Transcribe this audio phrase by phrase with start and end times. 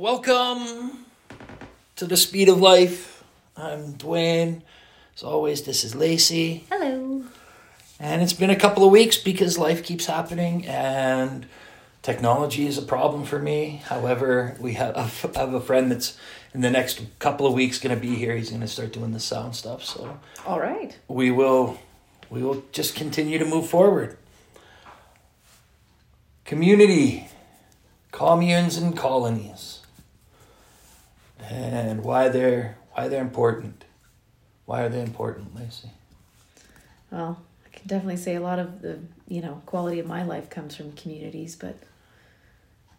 [0.00, 1.04] Welcome
[1.96, 3.22] to the speed of life.
[3.54, 4.62] I'm Dwayne.
[5.14, 6.64] As always, this is Lacey.
[6.70, 7.24] Hello.
[7.98, 11.44] And it's been a couple of weeks because life keeps happening and
[12.00, 13.82] technology is a problem for me.
[13.84, 16.16] However, we have, I have a friend that's
[16.54, 18.34] in the next couple of weeks going to be here.
[18.34, 19.84] He's going to start doing the sound stuff.
[19.84, 20.98] So All right.
[21.08, 21.78] we will
[22.30, 24.16] we will just continue to move forward.
[26.46, 27.28] Community,
[28.12, 29.79] communes and colonies.
[31.50, 33.84] And why they're why they're important.
[34.66, 35.90] Why are they important, Lacey?
[37.10, 40.48] Well, I can definitely say a lot of the, you know, quality of my life
[40.48, 41.76] comes from communities, but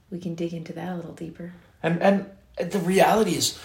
[0.10, 1.54] we can dig into that a little deeper.
[1.82, 2.26] And and
[2.60, 3.58] the reality is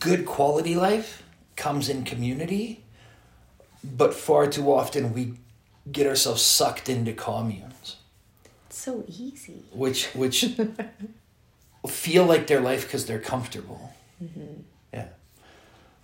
[0.00, 1.22] good quality life
[1.54, 2.82] comes in community,
[3.84, 5.34] but far too often we
[5.92, 7.96] get ourselves sucked into communes,
[8.66, 9.62] It's so easy.
[9.72, 10.56] which which
[11.88, 13.92] feel like their life because they're comfortable.
[14.92, 15.08] Yeah.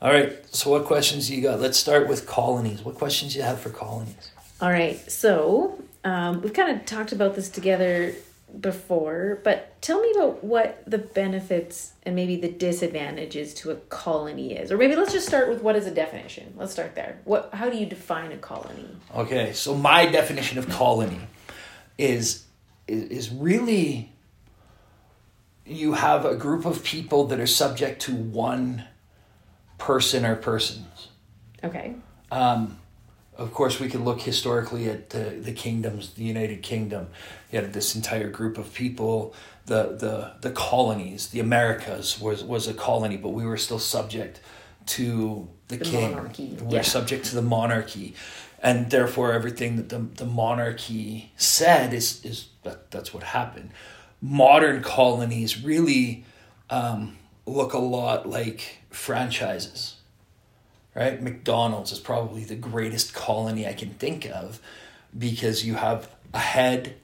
[0.03, 0.33] All right.
[0.55, 1.61] So what questions you got?
[1.61, 2.83] Let's start with colonies.
[2.83, 4.31] What questions you have for colonies?
[4.61, 4.99] All right.
[5.11, 8.15] So, um, we've kind of talked about this together
[8.59, 14.55] before, but tell me about what the benefits and maybe the disadvantages to a colony
[14.55, 14.73] is.
[14.73, 16.53] Or maybe let's just start with what is a definition.
[16.57, 17.19] Let's start there.
[17.25, 18.89] What how do you define a colony?
[19.15, 21.21] Okay, so my definition of colony
[21.99, 22.45] is
[22.89, 24.10] is, is really
[25.71, 28.85] you have a group of people that are subject to one
[29.79, 31.09] person or persons.
[31.63, 31.95] Okay.
[32.31, 32.79] Um,
[33.37, 37.09] of course, we can look historically at the, the kingdoms, the United Kingdom.
[37.51, 39.35] You had this entire group of people.
[39.67, 44.41] The the the colonies, the Americas was was a colony, but we were still subject
[44.87, 46.11] to the, The king.
[46.11, 46.83] monarchy, We're yeah.
[46.83, 48.15] subject to the monarchy,
[48.63, 53.71] and therefore everything that the the monarchy said is is that that's what happened.
[54.23, 56.25] Modern colonies really
[56.69, 59.97] um, look a lot like franchises
[60.95, 61.23] right?
[61.23, 64.61] McDonald's is probably the greatest colony I can think of
[65.17, 66.97] because you have a head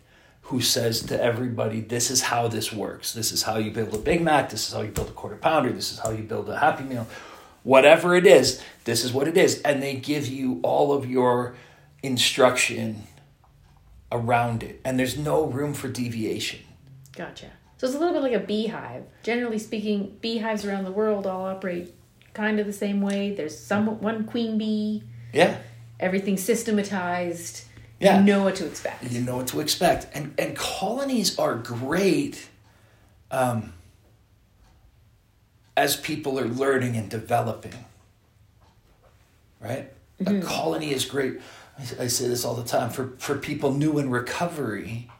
[0.42, 3.12] who says to everybody, This is how this works.
[3.12, 4.50] This is how you build a Big Mac.
[4.50, 5.72] This is how you build a quarter pounder.
[5.72, 7.06] This is how you build a Happy Meal.
[7.62, 9.60] Whatever it is, this is what it is.
[9.62, 11.56] And they give you all of your
[12.02, 13.04] instruction
[14.12, 14.80] around it.
[14.84, 16.60] And there's no room for deviation.
[17.16, 17.46] Gotcha.
[17.78, 19.04] So it's a little bit like a beehive.
[19.22, 21.94] Generally speaking, beehives around the world all operate
[22.34, 23.34] kind of the same way.
[23.34, 25.02] There's some one queen bee.
[25.32, 25.58] Yeah.
[25.98, 27.64] Everything's systematized.
[28.00, 28.18] Yeah.
[28.18, 29.04] You know what to expect.
[29.10, 32.48] you know what to expect and and colonies are great
[33.30, 33.72] um,
[35.76, 37.86] as people are learning and developing
[39.60, 39.90] right
[40.26, 41.40] a colony is great
[41.78, 45.10] I, I say this all the time for for people new in recovery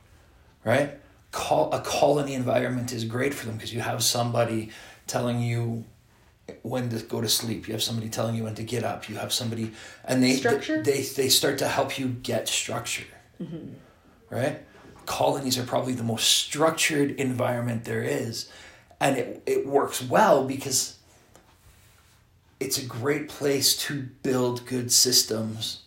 [0.64, 0.98] right
[1.36, 4.70] Col- a colony environment is great for them because you have somebody
[5.06, 5.84] telling you
[6.62, 7.68] when to go to sleep.
[7.68, 9.08] You have somebody telling you when to get up.
[9.08, 9.72] You have somebody
[10.04, 10.82] and they Structure?
[10.82, 13.04] they they start to help you get structure.
[13.40, 13.74] Mm-hmm.
[14.30, 14.60] Right?
[15.04, 18.50] Colonies are probably the most structured environment there is
[18.98, 20.96] and it, it works well because
[22.58, 25.82] it's a great place to build good systems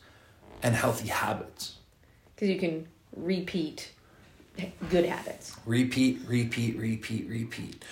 [0.62, 1.78] and healthy habits.
[2.36, 3.92] Because you can repeat
[4.90, 5.56] good habits.
[5.66, 7.84] repeat repeat repeat repeat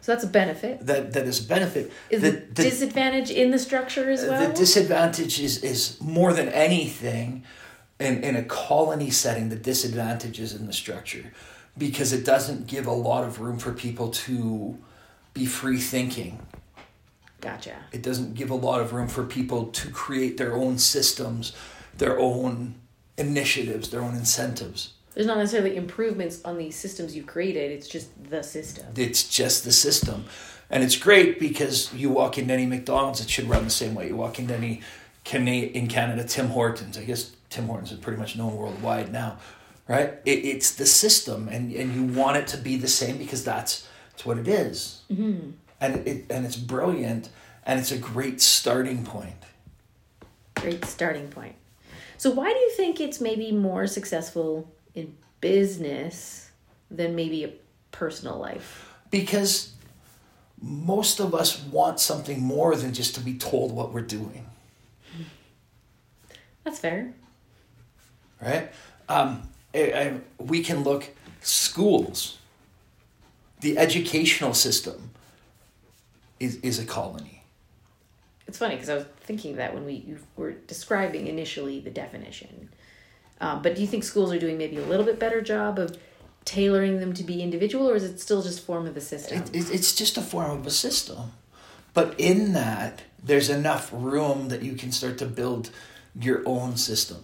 [0.00, 0.86] So that's a benefit.
[0.86, 4.48] that that is a benefit Is the, the, the, disadvantage in the structure as well?
[4.48, 7.44] the disadvantage is, is more than anything
[8.00, 11.32] in, in a colony setting the disadvantage is in the structure
[11.76, 14.78] because it doesn't give a lot of room for people to
[15.32, 16.40] be free thinking
[17.40, 17.76] gotcha.
[17.92, 21.52] it doesn't give a lot of room for people to create their own systems
[21.98, 22.74] their own
[23.18, 27.70] initiatives their own incentives There's not necessarily improvements on these systems you've created.
[27.70, 28.86] It's just the system.
[28.96, 30.24] it's just the system
[30.70, 34.08] and it's great because you walk into any mcdonald's it should run the same way
[34.08, 34.80] you walk into any
[35.32, 39.36] in canada tim hortons i guess tim hortons is pretty much known worldwide now
[39.88, 43.44] right it, it's the system and, and you want it to be the same because
[43.44, 45.02] that's, that's what it is.
[45.12, 45.50] Mm-hmm.
[45.80, 47.28] and it, and it's brilliant
[47.66, 49.36] and it's a great starting point
[50.56, 51.56] Great starting point.
[52.16, 56.50] So why do you think it's maybe more successful in business
[56.90, 57.52] than maybe a
[57.90, 58.90] personal life?
[59.10, 59.72] because
[60.60, 64.44] most of us want something more than just to be told what we're doing
[66.64, 67.12] That's fair.
[68.40, 68.70] right?
[69.08, 69.42] Um,
[69.74, 71.10] I, I, we can look
[71.42, 72.38] schools.
[73.60, 75.10] The educational system
[76.40, 77.44] is is a colony.
[78.46, 82.70] It's funny because I was thinking that when we you were describing initially the definition.
[83.44, 85.98] Um, but do you think schools are doing maybe a little bit better job of
[86.46, 89.42] tailoring them to be individual, or is it still just form of the system?
[89.42, 91.32] It, it, it's just a form of a system.
[91.92, 95.68] But in that, there's enough room that you can start to build
[96.18, 97.22] your own systems.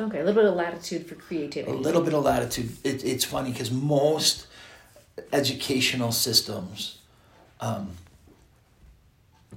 [0.00, 1.70] Okay, a little bit of latitude for creativity.
[1.70, 2.76] A little bit of latitude.
[2.82, 4.48] It, it's funny because most
[5.32, 6.98] educational systems
[7.60, 7.92] um,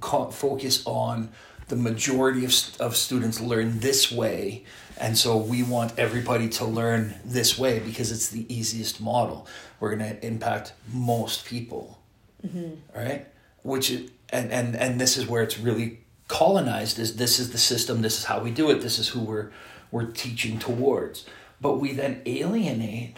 [0.00, 1.30] focus on
[1.66, 4.64] the majority of, of students learn this way
[5.00, 9.46] and so we want everybody to learn this way because it's the easiest model
[9.80, 11.98] we're going to impact most people
[12.46, 12.74] mm-hmm.
[12.96, 13.26] right
[13.62, 17.58] which is, and, and and this is where it's really colonized is this is the
[17.58, 19.50] system this is how we do it this is who we're
[19.90, 21.24] we're teaching towards
[21.60, 23.16] but we then alienate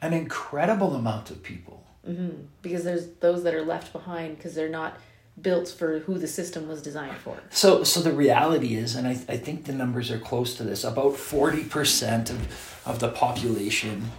[0.00, 2.42] an incredible amount of people mm-hmm.
[2.62, 4.98] because there's those that are left behind because they're not
[5.42, 7.38] built for who the system was designed for.
[7.50, 10.84] So, so the reality is, and I, I think the numbers are close to this,
[10.84, 14.10] about 40% of, of the population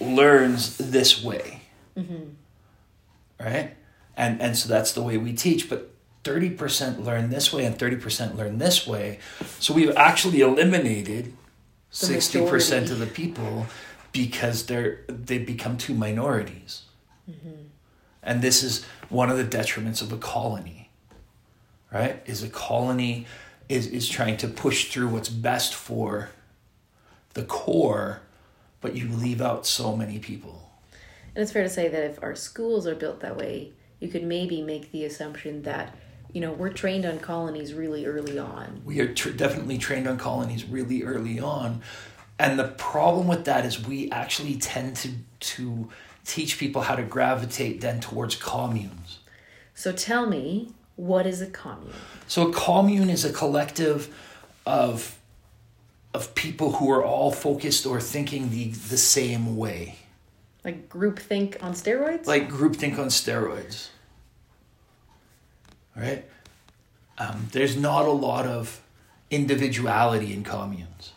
[0.00, 1.62] learns this way.
[1.96, 2.30] Mm-hmm.
[3.38, 3.76] Right?
[4.16, 5.68] And, and so that's the way we teach.
[5.68, 5.90] But
[6.24, 9.18] 30% learn this way and 30% learn this way.
[9.58, 11.32] So we've actually eliminated
[11.90, 12.92] the 60% majority.
[12.92, 13.66] of the people
[14.12, 16.82] because they're they become two minorities.
[17.30, 17.62] Mm-hmm.
[18.22, 20.90] And this is one of the detriments of a colony,
[21.92, 22.22] right?
[22.26, 23.26] Is a colony
[23.68, 26.30] is, is trying to push through what's best for
[27.34, 28.20] the core,
[28.80, 30.70] but you leave out so many people.
[31.34, 34.24] And it's fair to say that if our schools are built that way, you could
[34.24, 35.94] maybe make the assumption that
[36.32, 38.82] you know we're trained on colonies really early on.
[38.84, 41.82] We are tr- definitely trained on colonies really early on,
[42.38, 45.88] and the problem with that is we actually tend to to
[46.24, 49.20] teach people how to gravitate then towards communes.
[49.74, 51.94] So tell me, what is a commune?
[52.26, 54.14] So a commune is a collective
[54.66, 55.16] of
[56.12, 59.96] of people who are all focused or thinking the the same way.
[60.64, 62.26] Like groupthink on steroids?
[62.26, 63.88] Like groupthink on steroids.
[65.96, 66.24] Right?
[67.18, 68.80] Um, there's not a lot of
[69.30, 71.12] individuality in communes.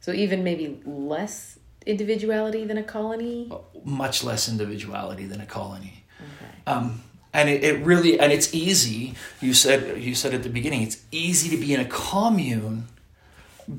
[0.00, 1.51] So even maybe less
[1.82, 3.50] individuality than a colony?
[3.84, 6.04] Much less individuality than a colony.
[6.20, 6.52] Okay.
[6.66, 7.02] Um,
[7.32, 9.14] and it, it really and it's easy.
[9.40, 12.88] You said you said at the beginning it's easy to be in a commune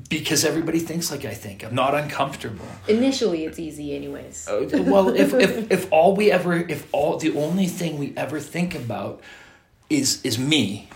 [0.08, 1.64] because everybody thinks like I think.
[1.64, 2.66] I'm not uncomfortable.
[2.88, 4.48] Initially, it's easy, anyways.
[4.48, 8.40] Uh, well, if, if if all we ever, if all the only thing we ever
[8.40, 9.20] think about
[9.90, 10.88] is is me,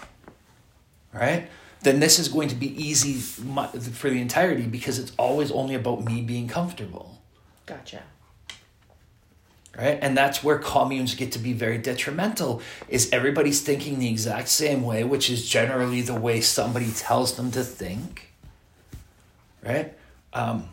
[1.12, 1.48] right?
[1.82, 6.04] Then this is going to be easy for the entirety because it's always only about
[6.04, 7.18] me being comfortable.
[7.66, 8.02] Gotcha.
[9.76, 9.98] Right?
[10.02, 14.82] And that's where communes get to be very detrimental is everybody's thinking the exact same
[14.82, 18.32] way, which is generally the way somebody tells them to think.
[19.62, 19.94] Right?
[20.32, 20.68] Um,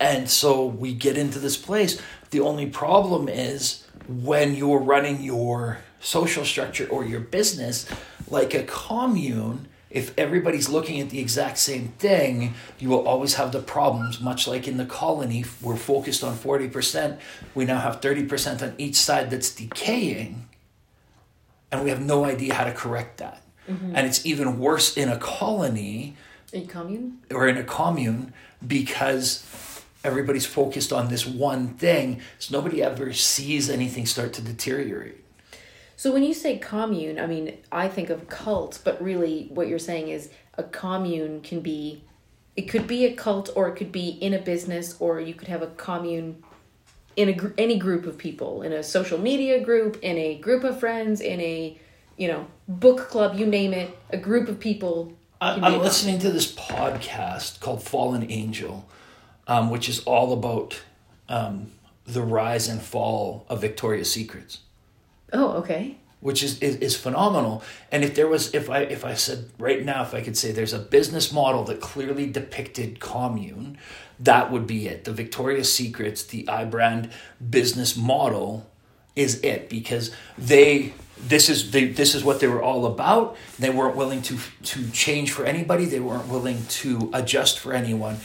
[0.00, 2.00] and so we get into this place.
[2.30, 7.88] The only problem is when you're running your social structure or your business,
[8.30, 13.52] like a commune, if everybody's looking at the exact same thing, you will always have
[13.52, 17.18] the problems, much like in the colony, we're focused on 40%.
[17.54, 20.48] We now have 30% on each side that's decaying,
[21.72, 23.42] and we have no idea how to correct that.
[23.68, 23.96] Mm-hmm.
[23.96, 26.16] And it's even worse in a colony.
[26.52, 27.18] A commune?
[27.30, 28.32] Or in a commune
[28.66, 29.44] because
[30.04, 35.24] everybody's focused on this one thing, so nobody ever sees anything start to deteriorate.
[35.98, 39.80] So when you say commune, I mean, I think of cult, but really what you're
[39.80, 42.04] saying is a commune can be
[42.54, 45.48] it could be a cult or it could be in a business or you could
[45.48, 46.44] have a commune
[47.16, 50.62] in a gr- any group of people, in a social media group, in a group
[50.62, 51.76] of friends, in a,
[52.16, 55.12] you know, book club, you name it, a group of people.
[55.40, 58.88] I, am listening to this podcast called Fallen Angel,
[59.48, 60.80] um, which is all about
[61.28, 61.72] um,
[62.06, 64.60] the rise and fall of Victoria's Secrets.
[65.32, 65.96] Oh, okay.
[66.20, 67.62] Which is, is is phenomenal.
[67.92, 70.50] And if there was if I if I said right now if I could say
[70.50, 73.78] there's a business model that clearly depicted commune,
[74.18, 75.04] that would be it.
[75.04, 77.12] The Victoria's Secrets, the iBrand
[77.50, 78.68] business model
[79.14, 83.36] is it because they this is they, this is what they were all about.
[83.58, 85.84] They weren't willing to to change for anybody.
[85.84, 88.18] They weren't willing to adjust for anyone.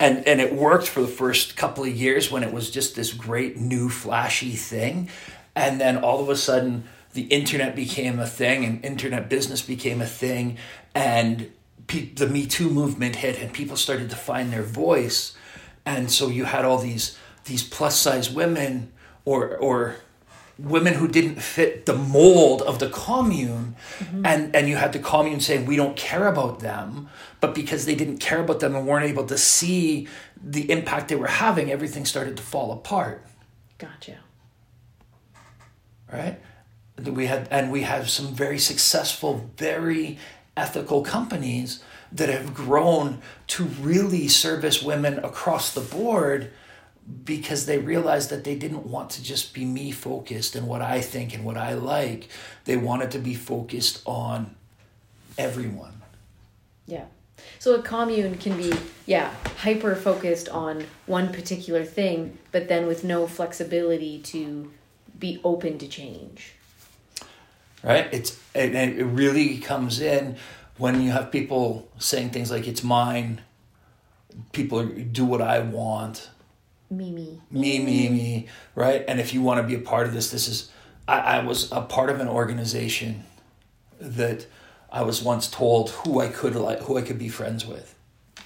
[0.00, 3.12] And and it worked for the first couple of years when it was just this
[3.12, 5.10] great new flashy thing
[5.54, 10.00] and then all of a sudden the internet became a thing and internet business became
[10.00, 10.56] a thing.
[10.94, 11.50] And
[11.86, 15.36] pe- the me too movement hit and people started to find their voice.
[15.84, 18.92] And so you had all these these plus size women
[19.24, 19.96] or or
[20.58, 23.74] women who didn't fit the mold of the commune.
[23.98, 24.26] Mm-hmm.
[24.26, 27.08] And and you had the commune saying we don't care about them.
[27.40, 30.08] But because they didn't care about them and weren't able to see
[30.40, 33.24] the impact they were having everything started to fall apart.
[33.78, 34.18] Gotcha.
[36.12, 36.38] Right
[37.04, 40.18] we had and we have some very successful very
[40.56, 46.50] ethical companies that have grown to really service women across the board
[47.24, 51.00] because they realized that they didn't want to just be me focused and what I
[51.00, 52.28] think and what I like.
[52.64, 54.56] They wanted to be focused on
[55.38, 56.02] everyone.
[56.86, 57.04] Yeah.
[57.58, 58.74] So a commune can be,
[59.06, 64.70] yeah, hyper focused on one particular thing, but then with no flexibility to
[65.18, 66.52] be open to change.
[67.82, 68.08] Right?
[68.12, 70.36] It's and it really comes in
[70.78, 73.42] when you have people saying things like it's mine.
[74.52, 76.30] People do what I want.
[76.90, 77.40] Me, me.
[77.50, 79.04] me, me, me, right?
[79.06, 80.70] And if you want to be a part of this, this is.
[81.06, 83.24] I, I was a part of an organization
[84.00, 84.46] that
[84.90, 87.94] I was once told who I could like, who I could be friends with.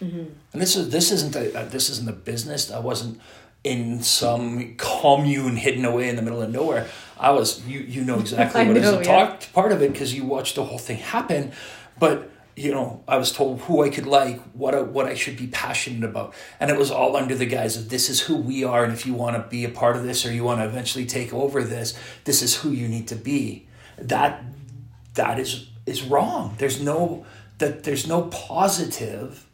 [0.00, 0.24] Mm-hmm.
[0.52, 2.70] And this is this isn't a, this isn't a business.
[2.70, 3.20] I wasn't
[3.64, 6.88] in some commune hidden away in the middle of nowhere.
[7.18, 9.26] I was you you know exactly what is know, a yeah.
[9.26, 11.52] talk, part of it because you watched the whole thing happen,
[11.98, 15.38] but you know, I was told who I could like, what I, what I should
[15.38, 18.62] be passionate about, and it was all under the guise of this is who we
[18.62, 20.66] are, and if you want to be a part of this or you want to
[20.66, 23.66] eventually take over this, this is who you need to be.
[23.96, 24.44] That
[25.14, 26.54] that is is wrong.
[26.58, 27.24] There's no
[27.58, 29.46] that there's no positive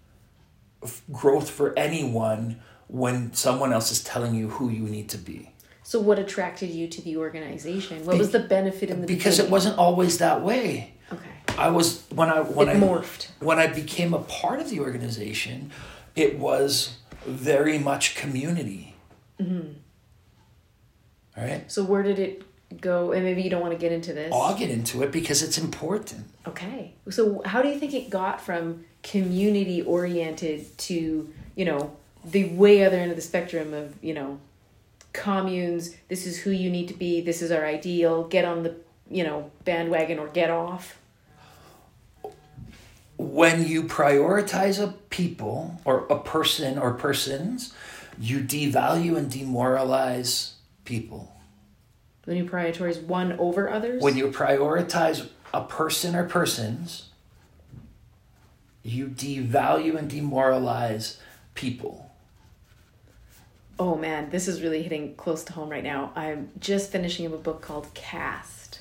[1.12, 5.52] growth for anyone when someone else is telling you who you need to be.
[5.82, 8.04] So what attracted you to the organization?
[8.04, 10.94] What was the benefit in the Because it wasn't always that way.
[11.12, 11.30] Okay.
[11.56, 13.28] I was when I when It I morphed.
[13.40, 15.70] when I became a part of the organization,
[16.14, 18.94] it was very much community.
[19.40, 19.72] Mm-hmm.
[21.36, 21.70] All right.
[21.70, 22.42] So where did it
[22.80, 23.12] go?
[23.12, 24.32] And maybe you don't want to get into this.
[24.34, 26.26] I'll get into it because it's important.
[26.46, 26.94] Okay.
[27.10, 31.96] So how do you think it got from community oriented to, you know,
[32.30, 34.38] the way other end of the spectrum of, you know,
[35.12, 38.74] communes, this is who you need to be, this is our ideal, get on the,
[39.10, 40.98] you know, bandwagon or get off?
[43.16, 47.74] When you prioritize a people or a person or persons,
[48.18, 50.54] you devalue and demoralize
[50.84, 51.34] people.
[52.24, 54.02] When you prioritize one over others?
[54.02, 57.08] When you prioritize a person or persons,
[58.82, 61.18] you devalue and demoralize
[61.54, 62.07] people.
[63.80, 66.12] Oh man, this is really hitting close to home right now.
[66.16, 68.80] I'm just finishing up a book called Caste.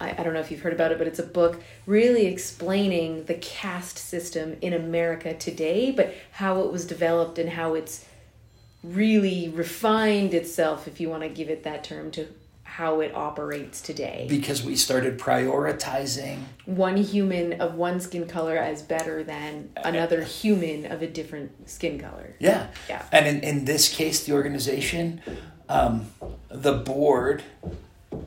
[0.00, 3.24] I, I don't know if you've heard about it, but it's a book really explaining
[3.24, 8.04] the caste system in America today, but how it was developed and how it's
[8.84, 12.28] really refined itself, if you want to give it that term, to
[12.76, 14.24] how it operates today.
[14.30, 20.86] because we started prioritizing one human of one skin color as better than another human
[20.90, 22.34] of a different skin color.
[22.38, 23.04] yeah Yeah.
[23.12, 25.20] and in, in this case the organization
[25.68, 26.06] um,
[26.48, 27.42] the board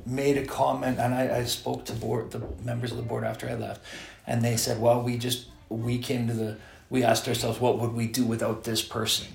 [0.06, 3.50] made a comment and I, I spoke to board the members of the board after
[3.50, 3.82] i left
[4.28, 6.58] and they said well we just we came to the
[6.92, 9.28] we asked ourselves what would we do without this person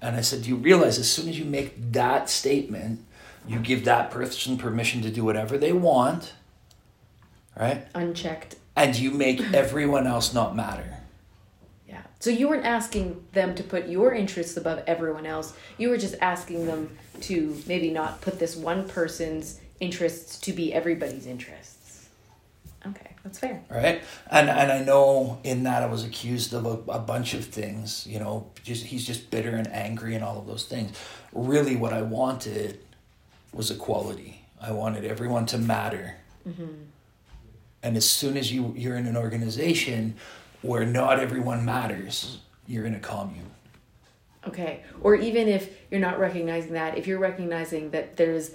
[0.00, 3.00] and i said do you realize as soon as you make that statement
[3.46, 6.32] you give that person permission to do whatever they want
[7.58, 10.96] right Unchecked and you make everyone else not matter
[11.88, 12.02] Yeah.
[12.20, 15.54] So you weren't asking them to put your interests above everyone else.
[15.76, 20.72] You were just asking them to maybe not put this one person's interests to be
[20.72, 22.08] everybody's interests.
[22.86, 23.62] Okay, that's fair.
[23.70, 27.44] right and and i know in that i was accused of a, a bunch of
[27.44, 30.96] things you know just he's just bitter and angry and all of those things
[31.34, 32.78] really what i wanted
[33.52, 34.44] was equality.
[34.60, 36.16] I wanted everyone to matter.
[36.48, 36.84] Mm-hmm.
[37.82, 40.14] And as soon as you you're in an organization
[40.62, 43.50] where not everyone matters you're in a commune
[44.46, 44.82] Okay.
[45.02, 48.52] Or even if you're not recognizing that, if you're recognizing that there's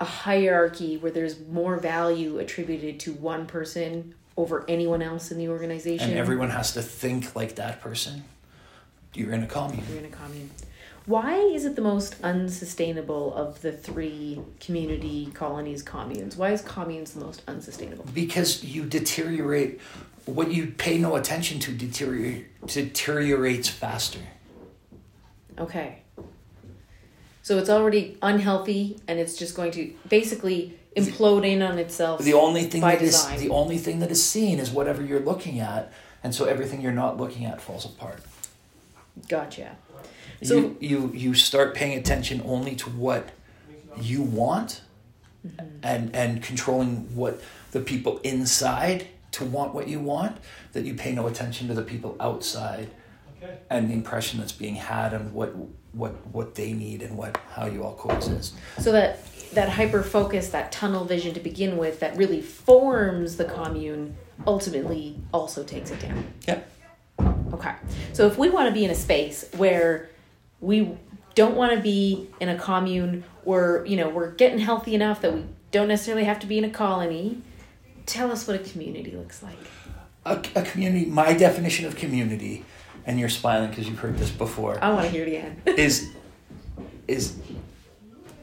[0.00, 5.48] a hierarchy where there's more value attributed to one person over anyone else in the
[5.48, 8.24] organization, and everyone has to think like that person
[9.14, 10.50] you're in a commune you're in a commune.
[11.06, 16.36] Why is it the most unsustainable of the three community colonies communes?
[16.36, 18.06] Why is communes the most unsustainable?
[18.14, 19.80] because you deteriorate
[20.24, 24.20] what you pay no attention to deteriorate deteriorates faster
[25.58, 25.98] Okay.
[27.42, 32.20] So it's already unhealthy and it's just going to basically implode in on itself.
[32.22, 33.38] the only thing by that is design.
[33.38, 35.92] the only thing that is seen is whatever you're looking at
[36.22, 38.20] and so everything you're not looking at falls apart
[39.28, 39.76] Gotcha.
[40.44, 43.30] So you, you you start paying attention only to what
[44.00, 44.82] you want
[45.46, 45.66] mm-hmm.
[45.82, 47.40] and and controlling what
[47.72, 50.36] the people inside to want what you want
[50.72, 52.90] that you pay no attention to the people outside
[53.68, 55.54] and the impression that's being had and what
[55.92, 59.20] what what they need and what how you all coexist So that
[59.54, 64.16] that hyper focus, that tunnel vision to begin with, that really forms the commune,
[64.48, 66.24] ultimately also takes it down.
[66.46, 66.70] yep
[67.54, 67.74] Okay.
[68.12, 70.10] So if we want to be in a space where
[70.64, 70.96] we
[71.34, 75.34] don't want to be in a commune or, you know, we're getting healthy enough that
[75.34, 77.42] we don't necessarily have to be in a colony,
[78.06, 79.58] tell us what a community looks like.
[80.24, 82.64] a, a community my definition of community
[83.04, 85.62] and you're smiling because you've heard this before I want to hear it again.
[85.66, 86.10] is
[87.06, 87.38] is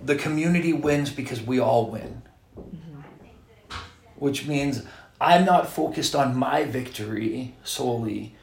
[0.04, 2.22] the community wins because we all win.
[2.60, 3.02] Mm-hmm.
[4.18, 4.84] Which means
[5.20, 8.36] I'm not focused on my victory solely.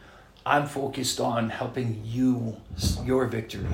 [0.48, 2.56] I'm focused on helping you
[3.04, 3.66] your victory.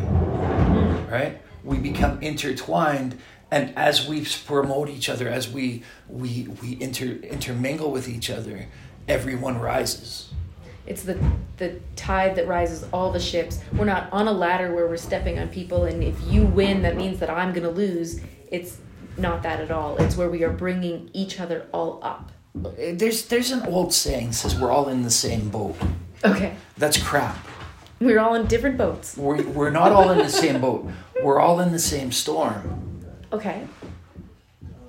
[1.08, 1.40] Right?
[1.62, 3.18] We become intertwined
[3.54, 8.66] and as we promote each other, as we we we inter intermingle with each other,
[9.06, 10.32] everyone rises.
[10.86, 11.16] It's the
[11.58, 13.60] the tide that rises all the ships.
[13.72, 16.96] We're not on a ladder where we're stepping on people and if you win that
[16.96, 18.20] means that I'm going to lose.
[18.50, 18.78] It's
[19.16, 19.96] not that at all.
[19.98, 22.32] It's where we are bringing each other all up.
[22.56, 25.76] Uh, there's there's an old saying says we're all in the same boat.
[26.24, 26.56] Okay.
[26.78, 27.36] That's crap.
[28.00, 29.16] We're all in different boats.
[29.16, 30.90] We're, we're not all in the same boat.
[31.22, 33.04] We're all in the same storm.
[33.32, 33.66] Okay.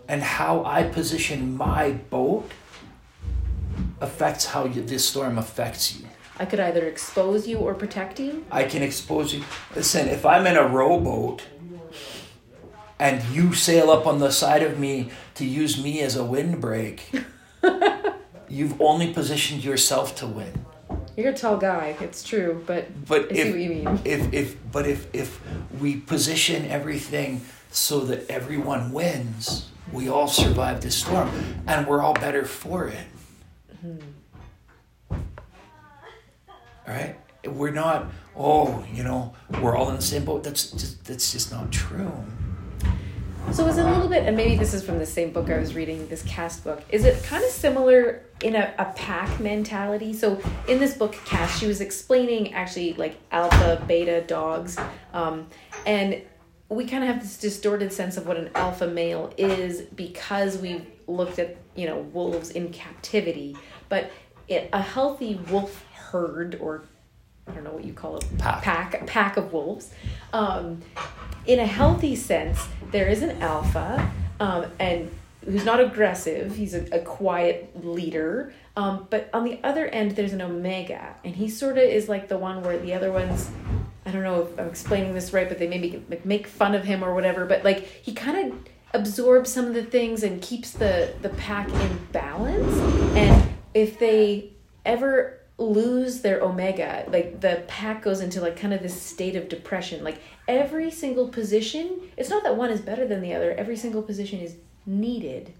[0.08, 2.50] And how I position my boat
[4.02, 6.08] affects how you, this storm affects you.
[6.38, 8.46] I could either expose you or protect you.
[8.52, 9.44] I can expose you.
[9.76, 11.44] Listen, if I'm in a rowboat
[13.00, 17.10] and you sail up on the side of me to use me as a windbreak,
[18.50, 20.66] you've only positioned yourself to win.
[21.18, 21.96] You're a tall guy.
[22.02, 24.00] It's true, but But I see if, what you mean.
[24.04, 25.40] if if but if if
[25.80, 27.42] we position everything
[27.72, 31.30] so that everyone wins, we all survive this storm,
[31.68, 33.08] and we're all better for it.
[35.12, 35.18] All
[36.88, 38.08] right, we're not.
[38.38, 40.44] Oh, you know, we're all in the same boat.
[40.44, 42.12] That's just that's just not true.
[43.52, 45.58] So is it a little bit, and maybe this is from the same book I
[45.58, 46.82] was reading, this Caste book.
[46.90, 50.14] Is it kind of similar in a, a pack mentality?
[50.14, 54.78] So in this book, Caste, she was explaining actually like alpha, beta dogs,
[55.14, 55.48] um,
[55.86, 56.22] and
[56.68, 60.86] we kind of have this distorted sense of what an alpha male is because we've
[61.08, 63.56] looked at you know wolves in captivity,
[63.88, 64.12] but
[64.48, 66.84] it, a healthy wolf herd or
[67.48, 68.64] I don't know what you call it Pack.
[68.64, 69.92] pack pack of wolves.
[70.34, 70.82] Um,
[71.46, 75.12] in a healthy sense, there is an alpha, um, and
[75.44, 76.56] who's not aggressive.
[76.56, 78.52] He's a, a quiet leader.
[78.76, 82.28] Um, but on the other end, there's an omega, and he sort of is like
[82.28, 83.50] the one where the other ones.
[84.08, 87.04] I don't know if I'm explaining this right, but they maybe make fun of him
[87.04, 87.46] or whatever.
[87.46, 88.60] But like he kind of
[88.94, 92.78] absorbs some of the things and keeps the the pack in balance.
[93.16, 94.52] And if they
[94.86, 99.48] ever lose their omega like the pack goes into like kind of this state of
[99.48, 100.04] depression.
[100.04, 103.52] Like every single position it's not that one is better than the other.
[103.52, 105.54] Every single position is needed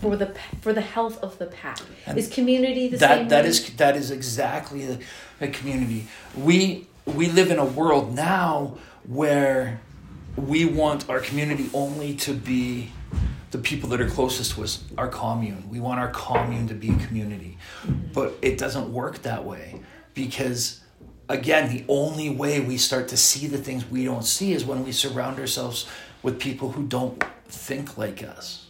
[0.00, 1.80] for the for the health of the pack.
[2.06, 4.98] And is community the that same that is that is exactly the,
[5.38, 6.06] the community.
[6.36, 9.80] We we live in a world now where
[10.36, 12.90] we want our community only to be
[13.52, 15.68] the people that are closest to us our commune.
[15.70, 17.58] We want our commune to be a community.
[18.12, 19.80] But it doesn't work that way
[20.14, 20.80] because
[21.28, 24.84] again the only way we start to see the things we don't see is when
[24.84, 25.86] we surround ourselves
[26.22, 28.66] with people who don't think like us.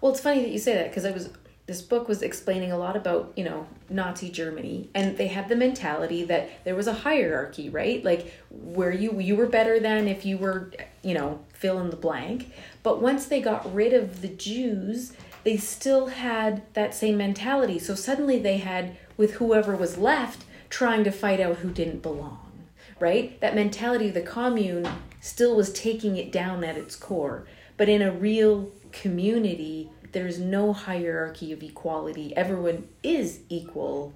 [0.00, 1.30] Well, it's funny that you say that because I was
[1.66, 5.56] this book was explaining a lot about you know Nazi Germany, and they had the
[5.56, 8.02] mentality that there was a hierarchy, right?
[8.02, 11.96] Like where you you were better than if you were you know fill in the
[11.96, 12.52] blank.
[12.82, 15.12] But once they got rid of the Jews,
[15.44, 17.78] they still had that same mentality.
[17.78, 22.52] So suddenly they had with whoever was left trying to fight out who didn't belong,
[23.00, 23.40] right?
[23.40, 24.88] That mentality of the commune
[25.20, 27.46] still was taking it down at its core.
[27.76, 32.36] But in a real community, there's no hierarchy of equality.
[32.36, 34.12] Everyone is equal.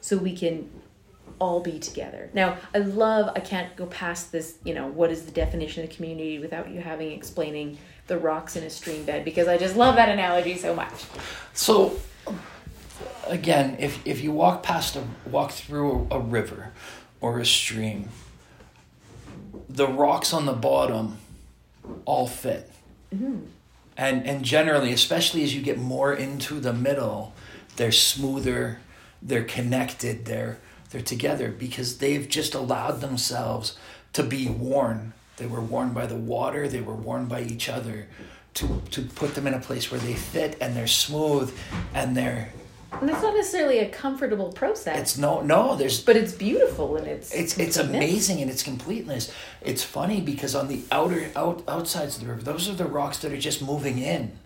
[0.00, 0.70] So we can
[1.38, 2.30] all be together.
[2.32, 5.90] Now, I love, I can't go past this, you know, what is the definition of
[5.90, 9.96] community without you having explaining the rocks in a stream bed because I just love
[9.96, 10.92] that analogy so much.
[11.54, 11.96] So
[13.26, 16.72] again, if if you walk past a walk through a, a river
[17.20, 18.08] or a stream,
[19.68, 21.18] the rocks on the bottom
[22.04, 22.70] all fit.
[23.14, 23.38] Mm-hmm.
[23.96, 27.32] And and generally, especially as you get more into the middle,
[27.76, 28.80] they're smoother,
[29.22, 30.58] they're connected, they're
[30.90, 33.76] they're together because they've just allowed themselves
[34.12, 38.06] to be worn They were worn by the water, they were worn by each other
[38.54, 41.52] to, to put them in a place where they fit and they're smooth
[41.92, 42.52] and they're
[43.00, 47.06] And it's not necessarily a comfortable process, it's no no there's but it's beautiful and
[47.08, 49.32] it's it's it's amazing in its completeness.
[49.60, 53.18] It's funny because on the outer out outsides of the river, those are the rocks
[53.18, 54.38] that are just moving in.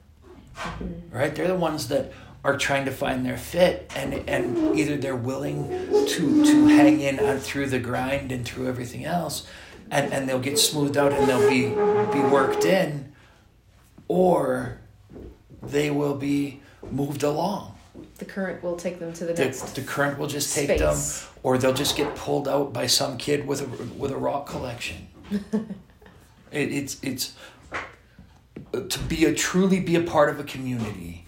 [0.56, 1.16] Mm-hmm.
[1.16, 1.34] Right?
[1.34, 2.12] They're the ones that
[2.44, 5.68] are trying to find their fit and and either they're willing
[6.06, 9.46] to to hang in uh, through the grind and through everything else
[9.90, 11.62] and and they'll get smoothed out and they'll be
[12.12, 13.12] be worked in
[14.06, 14.78] or
[15.62, 17.74] they will be moved along
[18.18, 19.74] The current will take them to the the, next.
[19.74, 20.80] the current will just take space.
[20.80, 24.46] them or they'll just get pulled out by some kid with a with a rock
[24.46, 25.08] collection
[26.52, 27.34] it, it's it's
[28.88, 31.24] to be a truly be a part of a community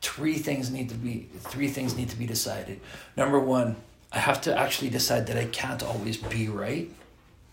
[0.00, 2.80] three things need to be three things need to be decided
[3.16, 3.76] number one
[4.12, 6.90] i have to actually decide that i can't always be right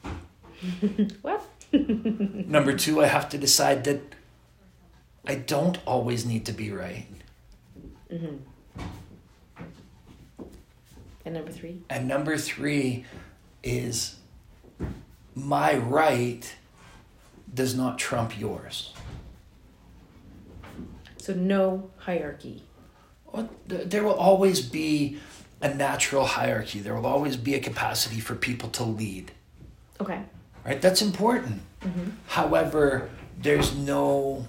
[1.21, 1.45] What?
[1.71, 4.01] number two i have to decide that
[5.25, 7.07] i don't always need to be right
[8.11, 8.37] mm-hmm.
[11.25, 11.81] And number three.
[11.89, 13.05] And number three
[13.63, 14.15] is
[15.35, 16.55] my right
[17.53, 18.93] does not trump yours.
[21.23, 22.63] So no hierarchy.
[23.33, 25.19] Oh, well, There will always be
[25.61, 26.81] a natural hierarchy.
[26.81, 29.31] There will always be a capacity for people to lead,
[30.01, 30.19] Okay.
[30.65, 30.81] right?
[30.81, 31.61] That's important.
[31.81, 32.09] Mm-hmm.
[32.27, 33.09] However,
[33.41, 34.45] there's no.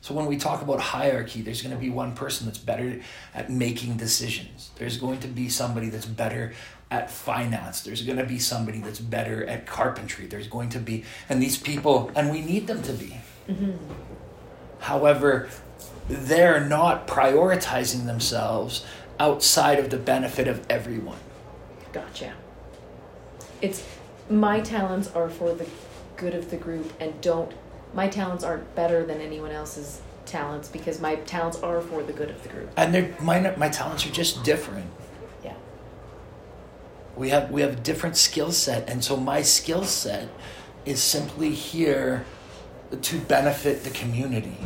[0.00, 3.00] So when we talk about hierarchy, there's going to be one person that's better
[3.32, 4.70] at making decisions.
[4.74, 6.52] There's going to be somebody that's better
[6.90, 7.82] at finance.
[7.82, 10.26] There's going to be somebody that's better at carpentry.
[10.26, 13.20] There's going to be, and these people, and we need them to be.
[13.48, 13.76] Mm-hmm.
[14.80, 15.48] However,
[16.12, 18.84] they're not prioritizing themselves
[19.18, 21.18] outside of the benefit of everyone.
[21.92, 22.34] Gotcha.
[23.60, 23.86] It's
[24.28, 25.66] my talents are for the
[26.16, 27.52] good of the group and don't
[27.94, 32.30] my talents aren't better than anyone else's talents because my talents are for the good
[32.30, 32.70] of the group.
[32.76, 34.86] And they're, my, my talents are just different.
[35.44, 35.54] Yeah.
[37.16, 40.28] We have we have a different skill set, and so my skill set
[40.84, 42.24] is simply here
[43.00, 44.58] to benefit the community.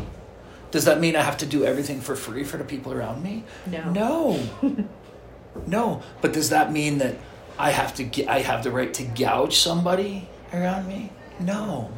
[0.71, 3.45] Does that mean I have to do everything for free for the people around me?
[3.67, 3.91] No.
[3.93, 4.89] No.
[5.67, 6.03] no.
[6.21, 7.17] But does that mean that
[7.59, 11.11] I have to get I have the right to gouge somebody around me?
[11.41, 11.91] No.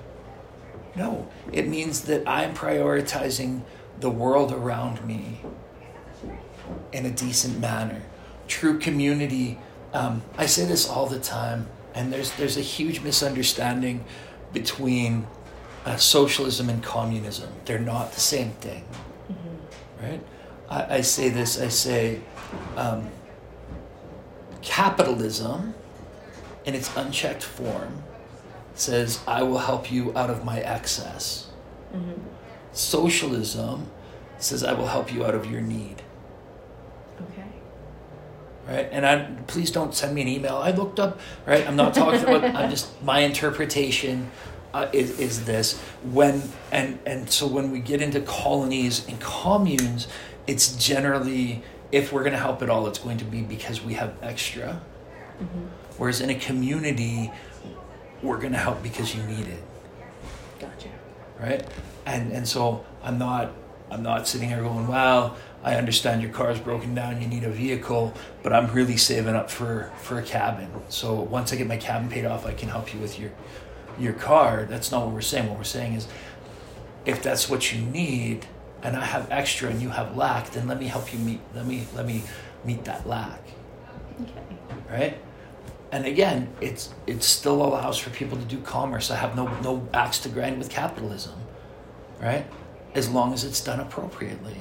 [0.94, 1.28] No.
[1.52, 3.62] It means that I'm prioritizing
[4.00, 5.40] the world around me
[6.92, 8.02] in a decent manner.
[8.46, 9.58] True community.
[9.92, 14.04] Um, I say this all the time, and there's there's a huge misunderstanding
[14.52, 15.26] between
[15.84, 17.48] uh, socialism and communism.
[17.64, 18.84] They're not the same thing,
[20.02, 20.20] right?
[20.68, 21.60] I, I say this.
[21.60, 22.20] I say
[22.76, 23.08] um,
[24.62, 25.74] capitalism,
[26.64, 28.02] in its unchecked form,
[28.74, 31.46] says I will help you out of my excess.
[32.72, 33.88] Socialism
[34.38, 36.02] says I will help you out of your need
[37.20, 37.48] Okay.
[38.68, 38.88] right?
[38.92, 40.56] And I please don't send me an email.
[40.58, 41.66] I looked up, right?
[41.66, 42.44] I'm not talking about.
[42.44, 44.30] I'm just my interpretation
[44.74, 45.78] uh, is is this
[46.12, 50.08] when and and so when we get into colonies and communes,
[50.46, 53.94] it's generally if we're going to help at all, it's going to be because we
[53.94, 54.80] have extra.
[55.96, 57.30] Whereas in a community,
[58.22, 59.62] we're going to help because you need it
[60.58, 60.88] Gotcha.
[61.40, 61.64] right?
[62.06, 63.52] And and so I'm not
[63.90, 67.50] I'm not sitting here going, well, I understand your car's broken down, you need a
[67.50, 70.70] vehicle, but I'm really saving up for for a cabin.
[70.88, 73.30] So once I get my cabin paid off, I can help you with your
[74.00, 74.64] your car.
[74.68, 75.48] That's not what we're saying.
[75.48, 76.08] What we're saying is
[77.04, 78.46] if that's what you need
[78.82, 81.66] and I have extra and you have lack, then let me help you meet let
[81.66, 82.22] me let me
[82.64, 83.40] meet that lack
[84.20, 84.32] Okay.
[84.90, 85.18] right?
[85.90, 89.10] And again, it's it still allows for people to do commerce.
[89.10, 91.34] I have no no axe to grind with capitalism,
[92.20, 92.46] right?
[92.94, 94.56] As long as it's done appropriately.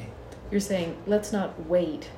[0.51, 2.09] You're saying let's not wait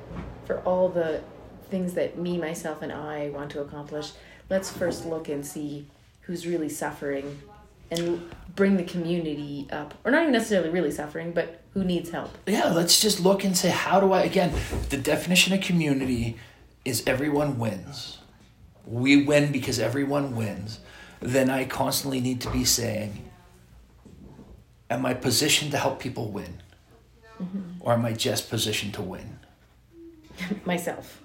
[0.46, 1.22] for all the
[1.70, 4.12] things that me, myself, and I want to accomplish.
[4.48, 5.86] Let's first look and see
[6.22, 7.40] who's really suffering
[7.90, 9.94] and bring the community up.
[10.04, 12.36] Or not even necessarily really suffering, but who needs help.
[12.46, 14.52] Yeah, let's just look and say, how do I again?
[14.88, 16.36] The definition of community
[16.84, 18.18] is everyone wins.
[18.86, 20.80] We win because everyone wins.
[21.20, 23.30] Then I constantly need to be saying,
[24.88, 26.62] am I positioned to help people win,
[27.40, 27.60] mm-hmm.
[27.80, 29.38] or am I just positioned to win?
[30.64, 31.22] Myself.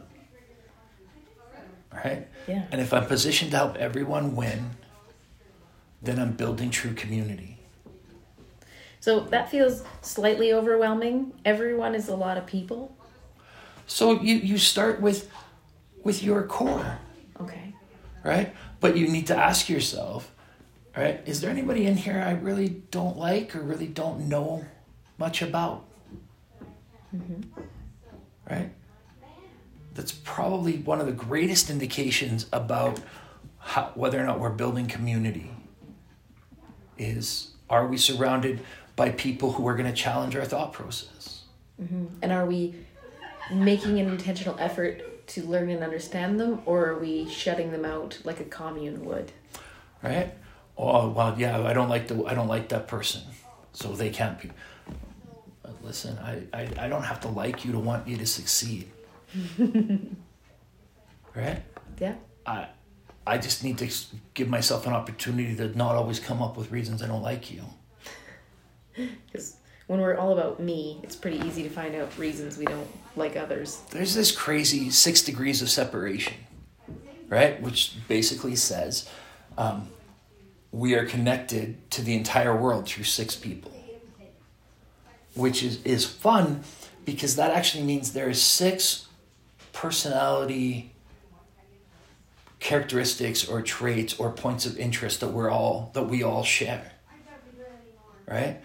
[1.94, 2.28] Right?
[2.48, 2.66] Yeah.
[2.72, 4.72] And if I'm positioned to help everyone win,
[6.02, 7.60] then I'm building true community.
[9.00, 11.34] So that feels slightly overwhelming.
[11.46, 12.96] Everyone is a lot of people.
[13.88, 15.30] So you, you start with
[16.04, 17.00] with your core,
[17.42, 17.74] Okay.
[18.24, 18.54] right?
[18.80, 20.32] But you need to ask yourself,
[20.96, 21.22] Right?
[21.26, 24.66] Is there anybody in here I really don't like or really don't know
[25.18, 25.86] much about?
[27.14, 27.60] Mm-hmm.
[28.50, 28.70] Right?
[29.94, 33.00] That's probably one of the greatest indications about
[33.60, 35.52] how, whether or not we're building community.
[36.98, 38.62] Is are we surrounded
[38.96, 41.42] by people who are going to challenge our thought process?
[41.82, 42.06] Mm-hmm.
[42.22, 42.76] And are we
[43.52, 48.20] making an intentional effort to learn and understand them, or are we shutting them out
[48.24, 49.32] like a commune would?
[50.06, 50.34] right?
[50.78, 53.22] Oh well, yeah, I don't like the I don't like that person,
[53.74, 54.52] so they can't be.
[55.64, 58.90] But listen, I, I I don't have to like you to want you to succeed,
[61.36, 61.64] right?
[62.00, 62.16] Yeah.
[62.46, 62.68] I
[63.28, 63.90] I just need to
[64.34, 67.64] give myself an opportunity to not always come up with reasons I don't like you.
[68.96, 69.58] Because
[69.88, 73.36] when we're all about me, it's pretty easy to find out reasons we don't like
[73.36, 73.82] others.
[73.92, 76.36] There's this crazy six degrees of separation,
[77.28, 77.62] right?
[77.62, 79.10] Which basically says
[79.58, 79.90] um,
[80.72, 83.72] we are connected to the entire world through six people,
[85.34, 86.64] which is, is fun
[87.06, 89.08] because that actually means there is six
[89.74, 90.95] personality
[92.60, 96.92] characteristics or traits or points of interest that we're all that we all share
[98.28, 98.60] right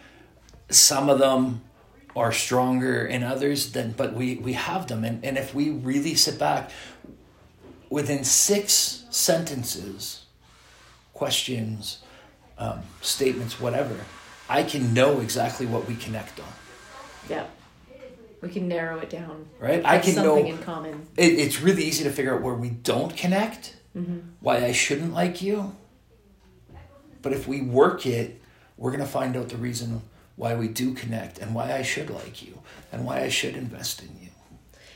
[0.71, 1.61] some of them
[2.17, 6.15] are stronger in others than but we we have them and, and if we really
[6.15, 6.71] sit back
[7.91, 10.25] within six sentences
[11.13, 11.99] questions
[12.59, 13.97] um, statements whatever
[14.49, 16.47] i can know exactly what we connect on
[17.29, 17.47] Yeah.
[18.43, 19.47] We can narrow it down.
[19.59, 21.07] right i can something know in common.
[21.17, 24.19] it, it's really easy to figure out where we don't connect Mm-hmm.
[24.41, 25.75] why i shouldn't like you
[27.23, 28.41] but if we work it
[28.77, 30.03] we're going to find out the reason
[30.37, 32.61] why we do connect and why i should like you
[32.93, 34.29] and why i should invest in you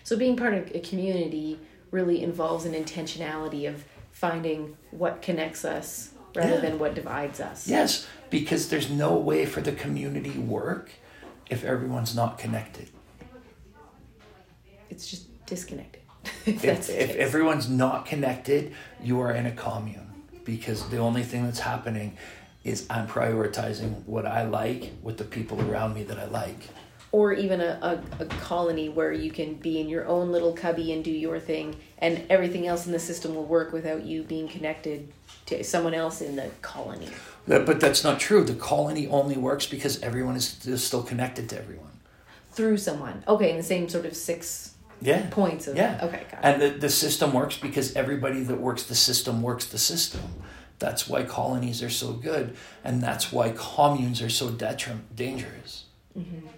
[0.05, 1.59] So being part of a community
[1.91, 6.61] really involves an intentionality of finding what connects us rather Yeah.
[6.61, 7.67] than what divides us.
[7.67, 10.91] yes because there's no way for the community work
[11.51, 12.89] if everyone's not connected
[14.89, 16.03] It's just disconnected.
[16.47, 17.17] if if, the if case.
[17.19, 20.09] everyone's not connected, you are in a commune
[20.45, 22.17] because the only thing that's happening
[22.65, 26.69] is I'm prioritizing what I like with the people around me that I like.
[27.13, 30.93] or even a, a, a colony where you can be in your own little cubby
[30.93, 34.49] and do your thing and everything else in the system will work without you being
[34.49, 35.13] connected
[35.47, 37.09] to someone else in the colony
[37.47, 38.43] That- But that's not true.
[38.45, 41.93] The colony only works because everyone is, is still connected to everyone.
[42.53, 44.74] through someone okay in the same sort of six
[45.05, 45.29] Yeah.
[45.31, 46.01] points of Yeah.
[46.03, 46.45] okay got it.
[46.45, 50.23] And the, the system works because everybody that works the system works the system.
[50.79, 52.57] That's why colonies are so good.
[52.83, 55.85] And that's why communes are so detrim- dangerous.
[56.19, 56.49] Mm-hmm.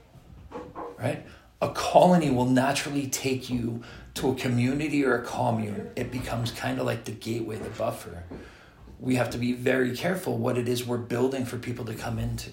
[0.98, 1.26] Right?
[1.60, 3.82] A colony will naturally take you
[4.14, 5.90] to a community or a commune.
[5.96, 8.24] It becomes kind of like the gateway, the buffer.
[8.98, 12.18] We have to be very careful what it is we're building for people to come
[12.18, 12.50] into.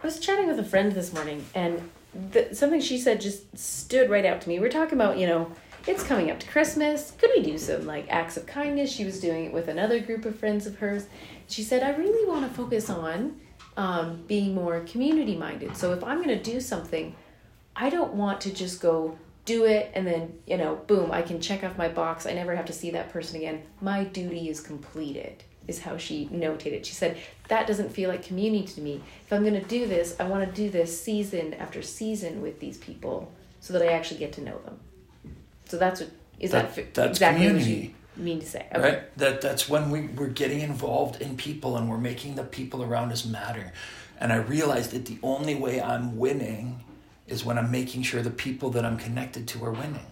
[0.00, 1.90] I was chatting with a friend this morning, and
[2.32, 4.58] the, something she said just stood right out to me.
[4.58, 5.52] We're talking about, you know,
[5.86, 7.12] it's coming up to Christmas.
[7.18, 8.92] Could we do some like acts of kindness?
[8.92, 11.06] She was doing it with another group of friends of hers.
[11.48, 13.40] She said, I really want to focus on
[13.76, 15.76] um, being more community minded.
[15.76, 17.14] So if I'm going to do something,
[17.74, 21.40] I don't want to just go do it and then, you know, boom, I can
[21.40, 22.26] check off my box.
[22.26, 23.62] I never have to see that person again.
[23.80, 26.84] My duty is completed, is how she notated.
[26.84, 29.02] She said, that doesn't feel like community to me.
[29.26, 32.58] If I'm going to do this, I want to do this season after season with
[32.58, 34.80] these people so that I actually get to know them.
[35.66, 37.94] So that's what, is that, That- that's exactly community.
[38.14, 38.66] what you mean to say?
[38.74, 38.80] Okay.
[38.80, 39.16] Right?
[39.18, 43.12] That that's when we, we're getting involved in people and we're making the people around
[43.12, 43.72] us matter.
[44.18, 46.82] And I realized that the only way I'm winning
[47.26, 50.06] is when I'm making sure the people that I'm connected to are winning.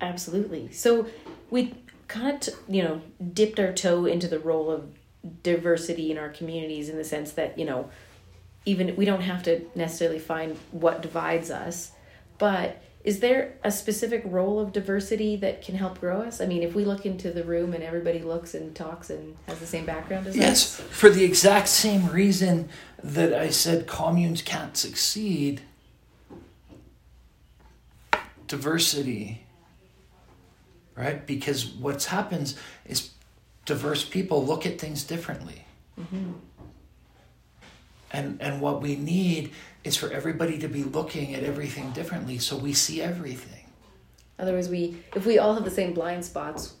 [0.00, 0.70] Absolutely.
[0.72, 1.06] So
[1.50, 1.74] we
[2.12, 3.00] kind of, t- you know,
[3.32, 4.88] dipped our toe into the role of
[5.42, 7.88] diversity in our communities in the sense that, you know,
[8.64, 11.92] even we don't have to necessarily find what divides us,
[12.38, 16.40] but is there a specific role of diversity that can help grow us?
[16.40, 19.58] I mean, if we look into the room and everybody looks and talks and has
[19.58, 20.86] the same background as Yes, us.
[20.88, 22.68] for the exact same reason
[23.02, 25.62] that I said communes can't succeed.
[28.46, 29.44] Diversity.
[30.94, 31.26] Right?
[31.26, 32.54] Because what's happens
[32.86, 33.10] is
[33.64, 35.64] diverse people look at things differently.
[35.98, 36.32] Mm-hmm.
[38.12, 39.52] And and what we need
[39.84, 43.64] is for everybody to be looking at everything differently so we see everything.
[44.38, 46.74] Otherwise, we if we all have the same blind spots,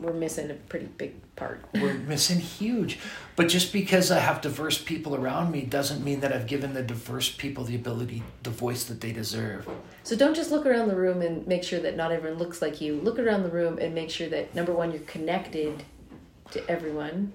[0.00, 1.64] we're missing a pretty big part.
[1.74, 2.98] We're missing huge.
[3.36, 6.82] But just because I have diverse people around me doesn't mean that I've given the
[6.82, 9.68] diverse people the ability, the voice that they deserve.
[10.02, 12.80] So don't just look around the room and make sure that not everyone looks like
[12.80, 12.96] you.
[13.00, 15.84] Look around the room and make sure that number one, you're connected
[16.52, 17.32] to everyone,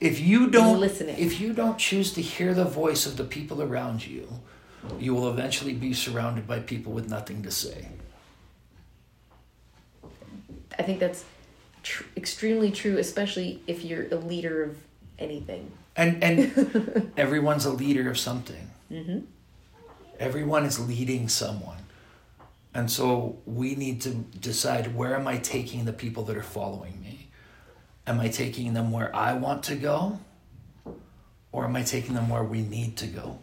[0.00, 1.16] if you don't listening.
[1.16, 4.28] if you don't choose to hear the voice of the people around you,
[4.98, 7.88] you will eventually be surrounded by people with nothing to say.
[10.76, 11.24] I think that's
[11.82, 14.76] tr- extremely true, especially if you're a leader of
[15.18, 15.72] anything.
[15.96, 18.70] And and everyone's a leader of something.
[18.90, 19.20] Mm-hmm.
[20.18, 21.78] Everyone is leading someone.
[22.74, 27.00] And so we need to decide where am I taking the people that are following
[27.02, 27.28] me?
[28.06, 30.18] Am I taking them where I want to go?
[31.52, 33.38] Or am I taking them where we need to go?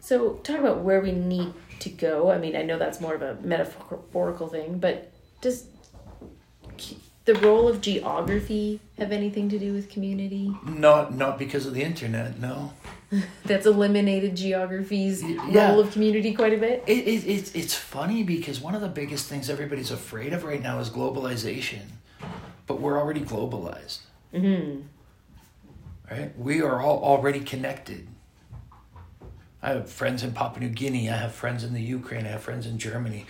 [0.00, 2.30] So, talk about where we need to go.
[2.30, 5.66] I mean, I know that's more of a metaphorical thing, but does
[7.24, 10.54] the role of geography have anything to do with community?
[10.64, 12.72] Not not because of the internet, no.
[13.44, 15.70] That's eliminated geography's Yeah.
[15.70, 16.82] role of community quite a bit.
[16.86, 20.62] It, it, it, it's funny because one of the biggest things everybody's afraid of right
[20.62, 21.82] now is globalization.
[22.66, 24.00] But we're already globalized.
[24.34, 24.82] Mm-hmm.
[26.10, 26.36] right?
[26.38, 28.08] We are all already connected.
[29.66, 31.10] I have friends in Papua New Guinea.
[31.10, 32.24] I have friends in the Ukraine.
[32.24, 33.26] I have friends in Germany,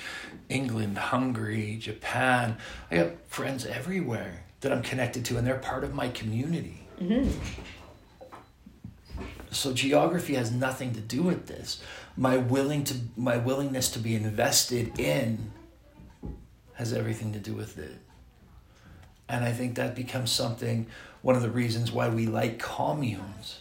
[0.51, 2.59] England, Hungary, Japan.
[2.91, 6.87] I have friends everywhere that I'm connected to, and they're part of my community.
[7.01, 7.31] Mm-hmm.
[9.51, 11.83] So geography has nothing to do with this.
[12.19, 15.53] My willing to my willingness to be invested in
[16.75, 17.97] has everything to do with it.
[19.27, 20.87] And I think that becomes something
[21.23, 23.61] one of the reasons why we like communes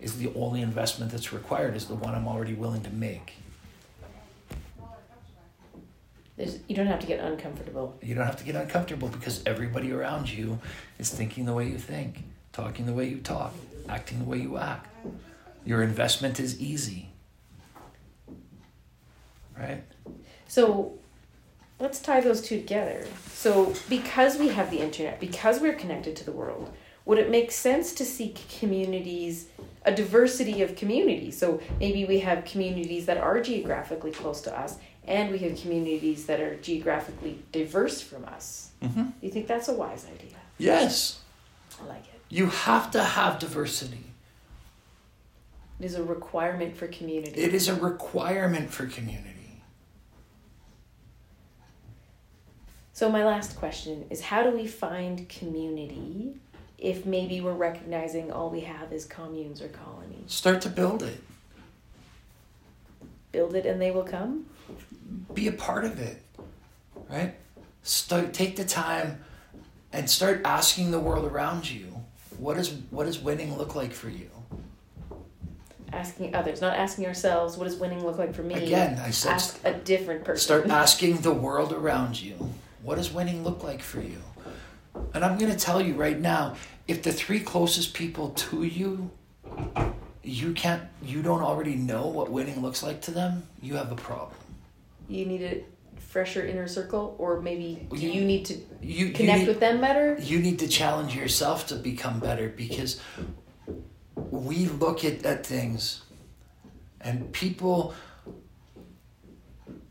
[0.00, 3.34] is the only investment that's required is the one I'm already willing to make.
[6.36, 7.98] There's, you don't have to get uncomfortable.
[8.00, 10.60] You don't have to get uncomfortable because everybody around you
[10.98, 13.52] is thinking the way you think, talking the way you talk,
[13.88, 14.86] acting the way you act.
[15.64, 17.08] Your investment is easy.
[19.58, 19.82] Right?
[20.46, 20.96] So
[21.80, 23.04] let's tie those two together.
[23.32, 26.72] So because we have the internet, because we're connected to the world,
[27.08, 29.46] would it make sense to seek communities,
[29.86, 31.38] a diversity of communities?
[31.38, 36.26] So maybe we have communities that are geographically close to us, and we have communities
[36.26, 38.72] that are geographically diverse from us.
[38.82, 39.04] Mm-hmm.
[39.04, 40.36] Do you think that's a wise idea?
[40.58, 41.20] Yes.
[41.82, 42.20] I like it.
[42.28, 44.04] You have to have diversity.
[45.80, 47.40] It is a requirement for community.
[47.40, 49.62] It is a requirement for community.
[52.92, 56.34] So my last question is how do we find community
[56.78, 60.32] if maybe we're recognizing all we have is communes or colonies?
[60.32, 61.22] Start to build it.
[63.32, 64.46] Build it and they will come?
[65.34, 66.22] Be a part of it.
[67.10, 67.34] Right?
[67.82, 69.24] Start take the time
[69.92, 72.00] and start asking the world around you,
[72.38, 74.30] what is what does winning look like for you?
[75.92, 78.54] Asking others, not asking ourselves, what does winning look like for me?
[78.54, 80.40] Again, I said Ask a different person.
[80.40, 84.18] Start asking the world around you, what does winning look like for you?
[85.14, 86.54] And I'm going to tell you right now,
[86.86, 89.10] if the three closest people to you,
[90.22, 93.96] you can't, you don't already know what winning looks like to them, you have a
[93.96, 94.36] problem.
[95.08, 95.64] You need a
[96.00, 99.60] fresher inner circle, or maybe do You- you need to You, you connect need, with
[99.60, 100.16] them better?
[100.20, 103.00] you need to challenge yourself to become better because
[104.16, 106.02] we look at, at things
[107.00, 107.94] and people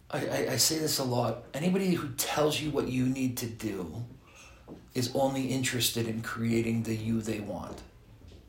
[0.09, 3.45] I, I, I say this a lot anybody who tells you what you need to
[3.45, 4.03] do
[4.97, 7.81] is only interested in creating the you they want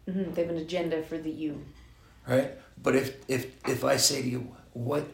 [0.07, 1.55] hmm They have an agenda for the you.
[2.27, 2.51] right
[2.83, 3.43] but if if
[3.75, 4.43] if i say to you
[4.89, 5.05] what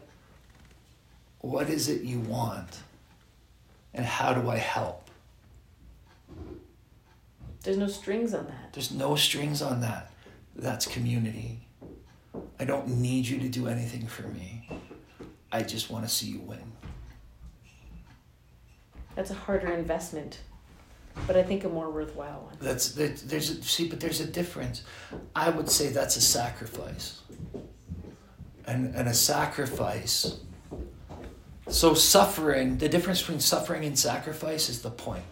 [1.53, 2.73] what is it you want
[3.93, 5.01] and how do i help
[7.65, 8.73] There's no strings on that.
[8.73, 10.11] There's no strings on that.
[10.65, 11.49] That's community.
[12.61, 14.69] I don't need you to do anything for me.
[15.51, 16.67] I just want to see you win.
[19.15, 20.39] That's a harder investment,
[21.27, 22.57] but I think a more worthwhile one.
[22.59, 24.83] That's that, there's a, see, but there's a difference.
[25.35, 27.21] I would say that's a sacrifice.
[28.65, 30.39] And and a sacrifice.
[31.67, 35.23] So suffering, the difference between suffering and sacrifice is the point,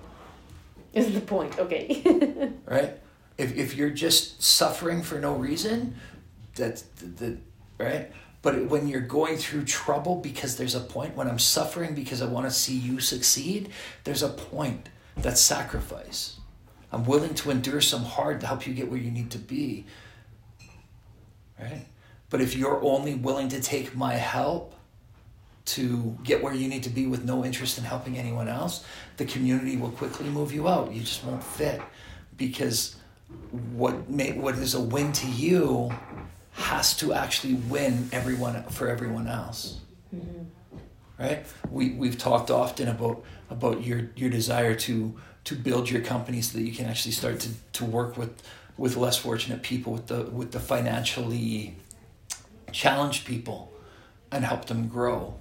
[0.93, 1.59] Is the point?
[1.59, 2.51] Okay.
[2.65, 2.97] right?
[3.37, 5.95] If if you're just suffering for no reason,
[6.55, 7.37] that's the, the
[7.77, 8.11] right.
[8.41, 12.25] But when you're going through trouble because there's a point, when I'm suffering because I
[12.25, 13.69] want to see you succeed,
[14.03, 14.89] there's a point.
[15.17, 16.37] That's sacrifice.
[16.91, 19.85] I'm willing to endure some hard to help you get where you need to be.
[21.59, 21.85] Right?
[22.29, 24.75] But if you're only willing to take my help
[25.65, 28.85] to get where you need to be with no interest in helping anyone else,
[29.17, 30.91] the community will quickly move you out.
[30.91, 31.81] You just won't fit
[32.37, 32.95] because
[33.71, 35.91] what may, what is a win to you
[36.51, 39.79] has to actually win everyone for everyone else.
[40.13, 40.43] Mm-hmm.
[41.19, 41.45] Right?
[41.71, 46.57] We we've talked often about about your your desire to to build your company so
[46.57, 48.41] that you can actually start to, to work with
[48.77, 51.75] with less fortunate people with the with the financially
[52.71, 53.71] challenged people
[54.31, 55.35] and help them grow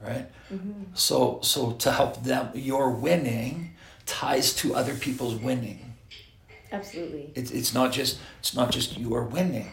[0.00, 0.26] right?
[0.52, 0.82] Mm-hmm.
[0.94, 3.72] so so to help them your winning
[4.04, 5.94] ties to other people's winning.
[6.70, 7.32] Absolutely.
[7.34, 9.72] It's, it's not just it's not just your winning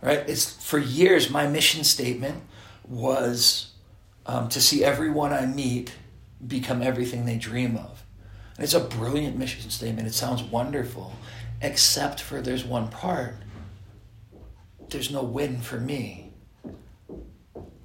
[0.00, 0.22] right?
[0.28, 2.42] It's for years my mission statement
[2.86, 3.72] was
[4.26, 5.94] um, to see everyone i meet
[6.46, 8.04] become everything they dream of
[8.56, 11.12] and it's a brilliant mission statement it sounds wonderful
[11.60, 13.36] except for there's one part
[14.90, 16.24] there's no win for me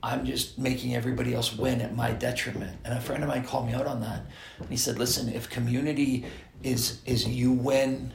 [0.02, 2.78] I'm just making everybody else win at my detriment.
[2.86, 4.22] And a friend of mine called me out on that.
[4.60, 6.26] And he said, "Listen, if community
[6.64, 8.12] is is you win,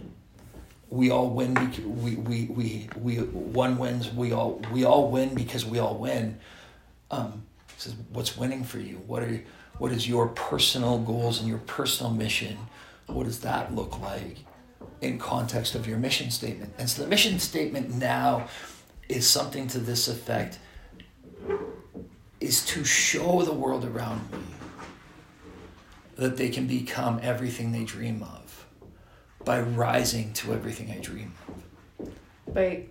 [0.88, 1.54] we all win.
[1.84, 4.10] We we we we one wins.
[4.10, 6.38] We all we all win because we all win."
[7.10, 9.02] Um, he says, "What's winning for you?
[9.06, 9.42] What are
[9.78, 12.56] what is your personal goals and your personal mission?
[13.06, 14.38] What does that look like
[15.00, 18.48] in context of your mission statement?" And so the mission statement now
[19.08, 20.58] is something to this effect
[22.40, 24.38] is to show the world around me
[26.16, 28.66] that they can become everything they dream of
[29.44, 31.63] by rising to everything I dream of.
[32.48, 32.84] By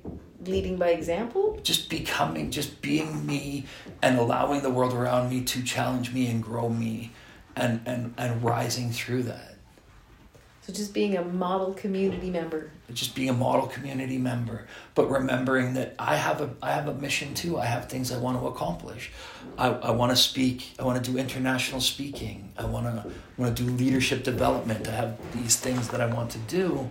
[0.46, 1.60] leading by example?
[1.64, 3.66] Just becoming, just being me
[4.02, 7.12] and allowing the world around me to challenge me and grow me
[7.56, 9.54] and, and, and rising through that.
[10.66, 12.72] So just being a model community member.
[12.94, 16.94] Just being a model community member, but remembering that I have a I have a
[16.94, 17.60] mission too.
[17.60, 19.12] I have things I want to accomplish.
[19.58, 20.74] I, I want to speak.
[20.80, 22.54] I want to do international speaking.
[22.58, 24.88] I want to want to do leadership development.
[24.88, 26.90] I have these things that I want to do,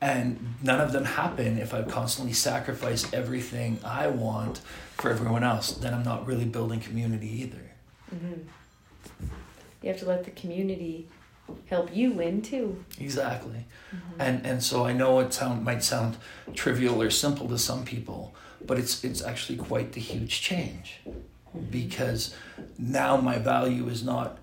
[0.00, 4.60] and none of them happen if I constantly sacrifice everything I want
[4.96, 5.72] for everyone else.
[5.72, 7.70] Then I'm not really building community either.
[8.14, 8.40] Mm-hmm.
[9.82, 11.08] You have to let the community
[11.66, 12.84] help you win too.
[12.98, 13.64] Exactly.
[13.94, 14.20] Mm-hmm.
[14.20, 16.16] And and so I know it sound might sound
[16.54, 18.34] trivial or simple to some people,
[18.66, 21.00] but it's it's actually quite the huge change.
[21.06, 21.60] Mm-hmm.
[21.70, 22.34] Because
[22.78, 24.38] now my value is not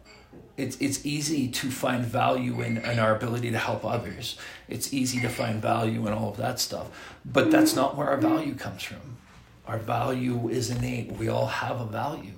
[0.55, 4.37] it's it's easy to find value in, in our ability to help others.
[4.67, 6.89] It's easy to find value in all of that stuff.
[7.25, 9.17] But that's not where our value comes from.
[9.65, 11.13] Our value is innate.
[11.13, 12.33] We all have a value.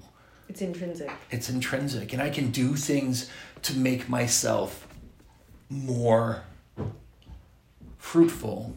[0.47, 1.11] It's intrinsic.
[1.32, 2.13] It's intrinsic.
[2.13, 3.30] And I can do things
[3.63, 4.88] to make myself
[5.70, 6.43] more
[7.97, 8.76] fruitful,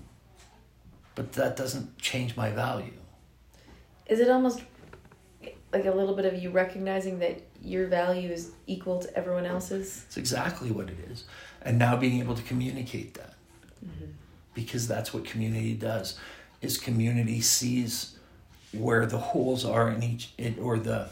[1.15, 2.95] but that doesn't change my value.
[4.07, 4.63] Is it almost
[5.73, 10.05] like a little bit of you recognizing that your value is equal to everyone else's?
[10.07, 11.25] It's exactly what it is.
[11.63, 13.35] And now being able to communicate that.
[13.85, 14.13] Mm-hmm.
[14.55, 16.19] Because that's what community does.
[16.61, 18.17] Is community sees
[18.73, 21.09] where the holes are in each it, or the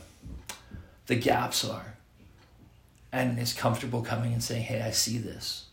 [1.07, 1.97] the gaps are
[3.13, 5.67] and is comfortable coming and saying, Hey, I see this.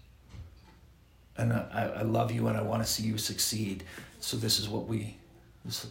[1.35, 3.83] And I, I love you and I want to see you succeed.
[4.19, 5.17] So this is what we,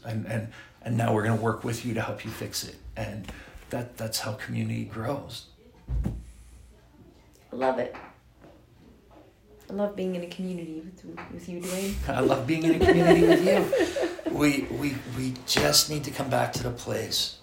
[0.05, 0.49] and, and,
[0.83, 2.77] and now we're going to work with you to help you fix it.
[2.97, 3.31] And
[3.73, 5.47] that, that's how community grows.
[7.53, 7.97] I love it.
[9.69, 11.95] I love being in a community with, with you, Dwayne.
[12.09, 14.31] I love being in a community with you.
[14.31, 17.39] We, we, we just need to come back to the place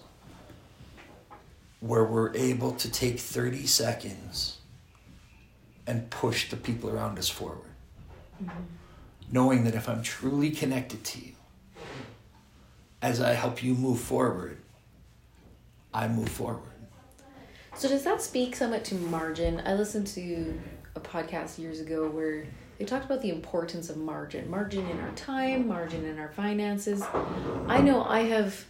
[1.80, 4.58] where we're able to take 30 seconds
[5.86, 7.70] and push the people around us forward.
[8.42, 8.62] Mm-hmm.
[9.32, 11.32] Knowing that if I'm truly connected to you,
[13.02, 14.59] as I help you move forward,
[15.92, 16.62] I move forward.
[17.74, 19.62] So, does that speak somewhat to margin?
[19.64, 20.60] I listened to
[20.96, 22.46] a podcast years ago where
[22.78, 27.02] they talked about the importance of margin margin in our time, margin in our finances.
[27.68, 28.64] I know I have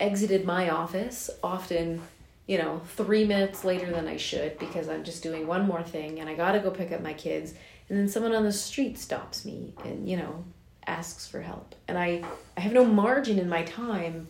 [0.00, 2.00] exited my office often
[2.46, 6.20] you know, three minutes later than I should because I'm just doing one more thing
[6.20, 7.54] and I gotta go pick up my kids.
[7.88, 10.44] And then someone on the street stops me and, you know,
[10.86, 11.74] asks for help.
[11.86, 12.24] And I,
[12.56, 14.28] I have no margin in my time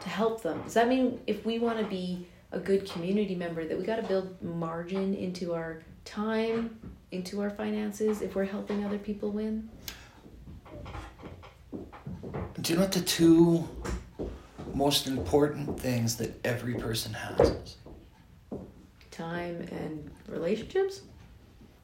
[0.00, 0.62] to help them.
[0.62, 3.96] Does that mean if we want to be a good community member that we got
[3.96, 6.78] to build margin into our time,
[7.12, 9.68] into our finances if we're helping other people win?
[12.60, 13.66] Do you know what the two
[14.74, 17.76] most important things that every person has?
[19.10, 21.02] Time and relationships?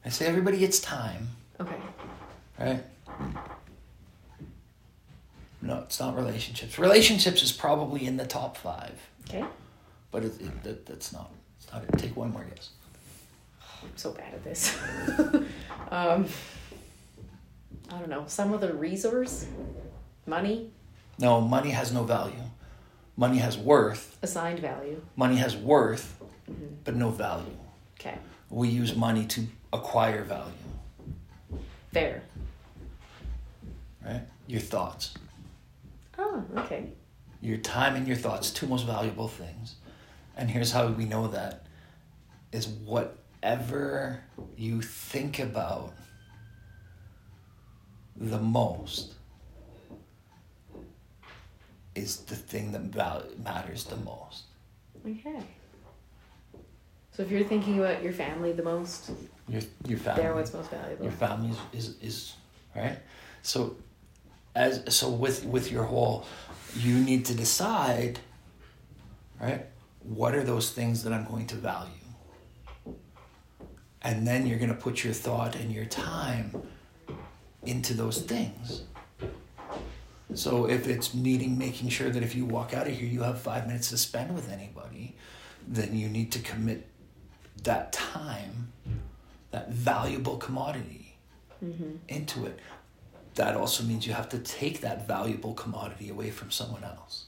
[0.05, 1.27] I say everybody gets time.
[1.59, 1.75] Okay.
[2.59, 2.83] Right?
[5.61, 6.77] No, it's not relationships.
[6.77, 8.99] Relationships is probably in the top five.
[9.27, 9.43] Okay.
[10.11, 11.31] But it, it, that, that's not.
[11.59, 11.97] It's not it.
[11.97, 12.69] Take one more guess.
[13.83, 14.77] I'm so bad at this.
[15.91, 16.25] um,
[17.89, 18.23] I don't know.
[18.27, 19.47] Some other resource?
[20.25, 20.71] Money?
[21.19, 22.35] No, money has no value.
[23.15, 24.17] Money has worth.
[24.21, 25.01] Assigned value.
[25.15, 26.75] Money has worth, mm-hmm.
[26.83, 27.57] but no value.
[27.99, 28.17] Okay.
[28.49, 30.51] We use money to acquire value.
[31.91, 32.21] Fair.
[34.05, 34.21] right?
[34.45, 35.15] Your thoughts.
[36.17, 36.91] Oh, okay.
[37.41, 39.75] Your time and your thoughts, two most valuable things.
[40.35, 41.65] And here's how we know that
[42.51, 44.21] is whatever
[44.55, 45.93] you think about
[48.15, 49.13] the most
[51.95, 54.43] is the thing that val- matters the most.
[55.05, 55.39] Okay.
[57.11, 59.09] So if you're thinking about your family the most,
[59.47, 60.21] Your your family.
[60.21, 61.03] they're what's most valuable.
[61.03, 62.33] your family is, is is
[62.75, 62.99] right
[63.41, 63.75] so
[64.57, 66.25] as so with with your whole
[66.75, 68.19] you need to decide
[69.39, 69.65] right
[70.03, 71.91] what are those things that i'm going to value?
[74.01, 76.53] And then you're going to put your thought and your time
[77.65, 78.83] into those things.
[80.33, 83.41] So if it's needing making sure that if you walk out of here you have
[83.41, 85.15] five minutes to spend with anybody
[85.67, 86.87] then you need to commit
[87.63, 88.71] that time
[89.51, 91.17] that valuable commodity
[91.63, 91.95] mm-hmm.
[92.07, 92.59] into it.
[93.37, 97.25] That also means you have to take that valuable commodity away from someone else.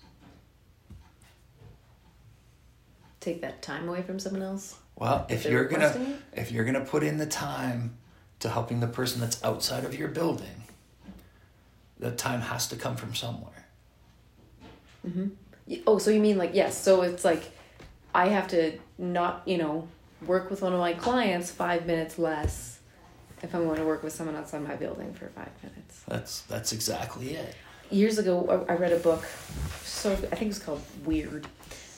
[3.20, 4.76] Take that time away from someone else.
[4.95, 6.20] Well, If if you're gonna it?
[6.34, 7.97] if you're gonna put in the time
[8.39, 10.64] to helping the person that's outside of your building,
[11.99, 13.68] that time has to come from somewhere.
[15.07, 15.28] Mm-hmm.
[15.68, 16.76] Y- Oh, so you mean like yes?
[16.82, 17.51] So it's like
[18.16, 19.88] I have to not you know
[20.26, 22.78] work with one of my clients five minutes less
[23.44, 26.04] if I'm going to work with someone outside my building for five minutes.
[26.08, 27.56] That's that's exactly it.
[27.90, 29.26] Years ago, I I read a book,
[29.84, 31.48] so I think it was called Weird,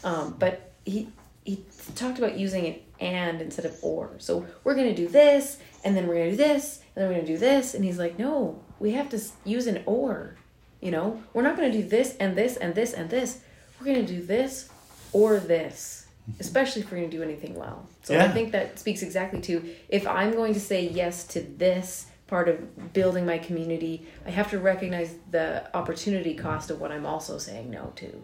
[0.04, 1.10] um, but he
[1.44, 1.64] he
[1.96, 4.12] talked about using an and instead of or.
[4.20, 7.28] So we're gonna do this, and then we're gonna do this, and then we're gonna
[7.28, 10.36] do this, and he's like, no, we have to use an or.
[10.82, 13.42] You know, we're not gonna do this and this and this and this.
[13.80, 14.70] We're gonna do this
[15.14, 16.01] or this,
[16.40, 17.88] especially if we're gonna do anything well.
[18.04, 22.08] So I think that speaks exactly to if I'm going to say yes to this
[22.28, 27.06] part of building my community, I have to recognize the opportunity cost of what I'm
[27.06, 28.24] also saying no to.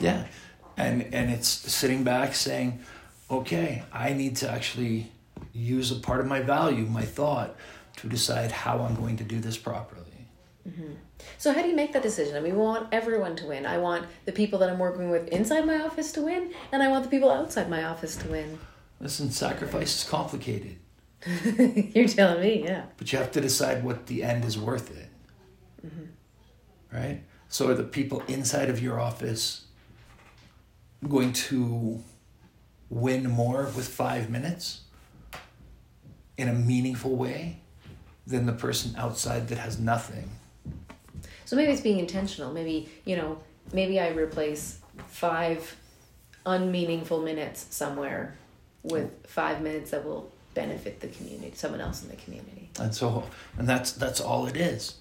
[0.00, 0.26] Yeah.
[0.76, 2.80] And and it's sitting back saying,
[3.30, 5.12] okay, I need to actually
[5.52, 7.56] use a part of my value, my thought,
[7.96, 10.02] to decide how I'm going to do this properly.
[10.68, 10.92] Mm-hmm.
[11.38, 12.36] So how do you make that decision?
[12.36, 13.66] I mean, we want everyone to win.
[13.66, 16.88] I want the people that I'm working with inside my office to win, and I
[16.88, 18.58] want the people outside my office to win.
[19.00, 20.78] Listen, sacrifice is complicated,
[21.94, 22.84] You're telling me, yeah.
[22.96, 25.08] but you have to decide what the end is worth it.
[25.84, 26.96] Mm-hmm.
[26.96, 27.22] Right?
[27.48, 29.64] So are the people inside of your office
[31.08, 32.02] going to
[32.90, 34.82] win more with five minutes
[36.36, 37.60] in a meaningful way
[38.26, 40.30] than the person outside that has nothing?
[41.46, 42.52] So maybe it's being intentional.
[42.52, 43.38] Maybe, you know,
[43.72, 45.76] maybe I replace five
[46.44, 48.36] unmeaningful minutes somewhere
[48.82, 52.70] with five minutes that will benefit the community, someone else in the community.
[52.78, 53.24] And so,
[53.58, 54.94] and that's that's all it is,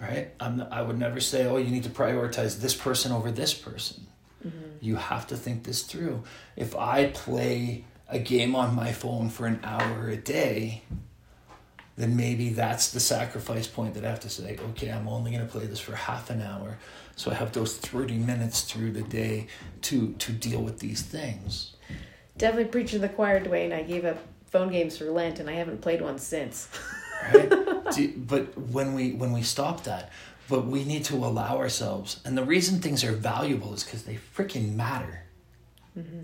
[0.00, 0.28] right?
[0.40, 4.06] I'm I would never say, oh, you need to prioritize this person over this person.
[4.46, 4.58] Mm-hmm.
[4.80, 6.22] You have to think this through.
[6.56, 10.82] If I play a game on my phone for an hour a day,
[11.98, 15.44] then maybe that's the sacrifice point that I have to say, okay, I'm only going
[15.44, 16.78] to play this for half an hour.
[17.16, 19.48] So I have those 30 minutes through the day
[19.82, 21.74] to to deal with these things.
[22.36, 23.72] Definitely preaching to the choir, Dwayne.
[23.72, 26.68] I gave up phone games for Lent, and I haven't played one since.
[27.32, 27.50] right
[27.94, 30.10] Do- but when we when we stop that
[30.48, 34.18] but we need to allow ourselves and the reason things are valuable is because they
[34.36, 35.24] freaking matter
[35.98, 36.20] mm-hmm.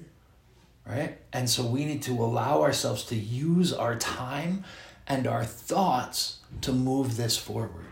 [0.87, 4.65] right and so we need to allow ourselves to use our time
[5.07, 7.87] and our thoughts to move this forward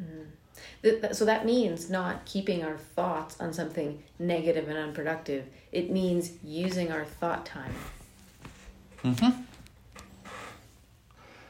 [0.00, 0.26] mm.
[0.82, 5.46] th- So that means not keeping our thoughts on something negative and unproductive.
[5.72, 7.74] It means using our thought time.
[9.02, 9.42] Mm-hmm.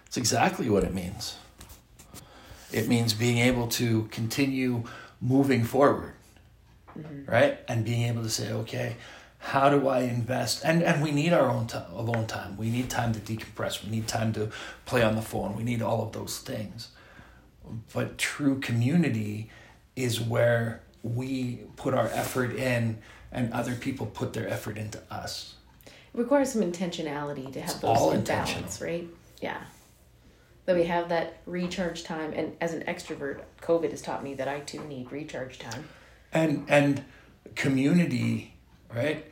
[0.06, 1.36] It's exactly what it means.
[2.72, 4.84] It means being able to continue
[5.20, 6.14] moving forward,
[6.98, 7.30] mm-hmm.
[7.30, 7.58] right?
[7.68, 8.96] And being able to say, okay,
[9.44, 10.64] how do I invest?
[10.64, 12.56] And and we need our own time, alone time.
[12.56, 13.84] We need time to decompress.
[13.84, 14.50] We need time to
[14.86, 15.54] play on the phone.
[15.54, 16.88] We need all of those things.
[17.92, 19.50] But true community
[19.96, 22.98] is where we put our effort in,
[23.30, 25.54] and other people put their effort into us.
[25.86, 29.06] It requires some intentionality to have It's those in balance, right?
[29.42, 29.60] Yeah.
[30.64, 34.48] That we have that recharge time, and as an extrovert, COVID has taught me that
[34.48, 35.84] I too need recharge time.
[36.32, 37.04] and and
[37.54, 38.54] community
[38.92, 39.26] right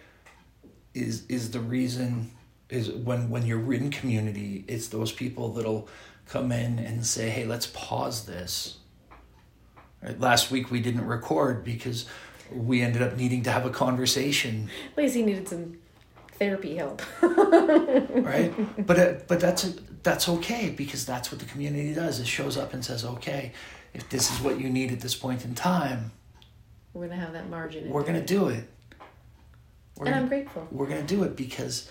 [0.95, 2.31] is is the reason
[2.69, 5.89] is when when you're in community it's those people that'll
[6.27, 8.79] come in and say hey let's pause this
[10.03, 10.19] right?
[10.21, 12.07] last week we didn't record because
[12.51, 15.79] we ended up needing to have a conversation Lacey needed some
[16.39, 17.03] therapy help.
[17.23, 18.53] right?
[18.87, 22.19] But uh, but that's that's okay because that's what the community does.
[22.19, 23.53] It shows up and says, okay,
[23.95, 26.11] if this is what you need at this point in time,
[26.93, 27.89] We're gonna have that margin.
[27.91, 28.69] we're gonna do it.
[29.97, 30.69] We're and gonna, I'm grateful.
[30.71, 31.91] we're gonna do it because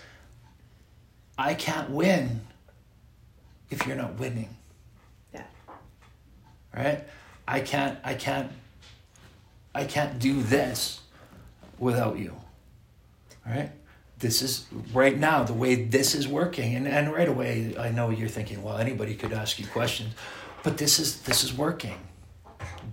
[1.37, 2.41] I can't win
[3.69, 4.55] if you're not winning.
[5.33, 5.43] Yeah.
[6.75, 7.03] Right?
[7.47, 8.51] I can't I can't
[9.73, 11.01] I can't do this
[11.79, 12.35] without you.
[13.45, 13.71] Right?
[14.19, 18.09] This is right now the way this is working and, and right away I know
[18.09, 20.13] you're thinking, well anybody could ask you questions.
[20.63, 21.97] But this is this is working.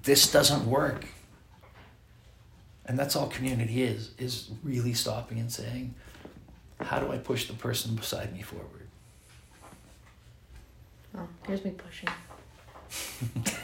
[0.02, 1.04] This doesn't work.
[2.89, 5.95] And that's all community is, is really stopping and saying,
[6.80, 8.89] how do I push the person beside me forward?
[11.16, 12.09] Oh, here's me pushing.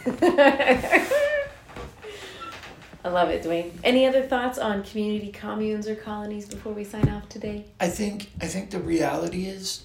[3.05, 3.71] I love it, Dwayne.
[3.83, 7.65] Any other thoughts on community communes or colonies before we sign off today?
[7.81, 9.85] I think I think the reality is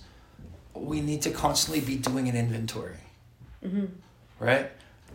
[0.74, 2.96] we need to constantly be doing an inventory,
[3.66, 3.86] Mm-hmm.
[4.40, 4.72] right?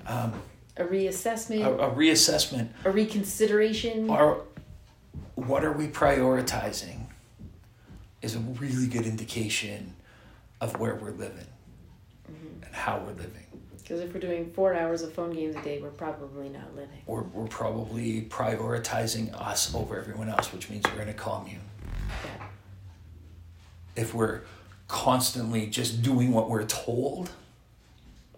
[0.07, 0.35] Um,
[0.77, 2.69] A a, reassessment, a reassessment.
[2.85, 4.11] a reconsideration.
[4.11, 4.39] Are
[5.37, 7.07] what are we prioritizing?
[8.23, 9.95] Is a really good indication
[10.61, 11.47] of where we're living
[12.31, 12.65] mm-hmm.
[12.65, 13.45] and how we're living.
[13.79, 17.03] Because if we're doing four hours of phone games a day, we're probably not living.
[17.07, 21.61] Or we're probably prioritizing us over everyone else, which means we're in a commune.
[22.25, 22.47] Yeah.
[23.95, 24.41] If we're
[24.89, 27.31] constantly just doing what we're told,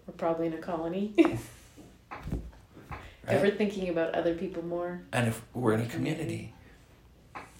[0.05, 1.13] We're probably in a colony.
[3.27, 3.35] right?
[3.35, 5.01] Ever thinking about other people more?
[5.13, 6.53] and if we're in a community,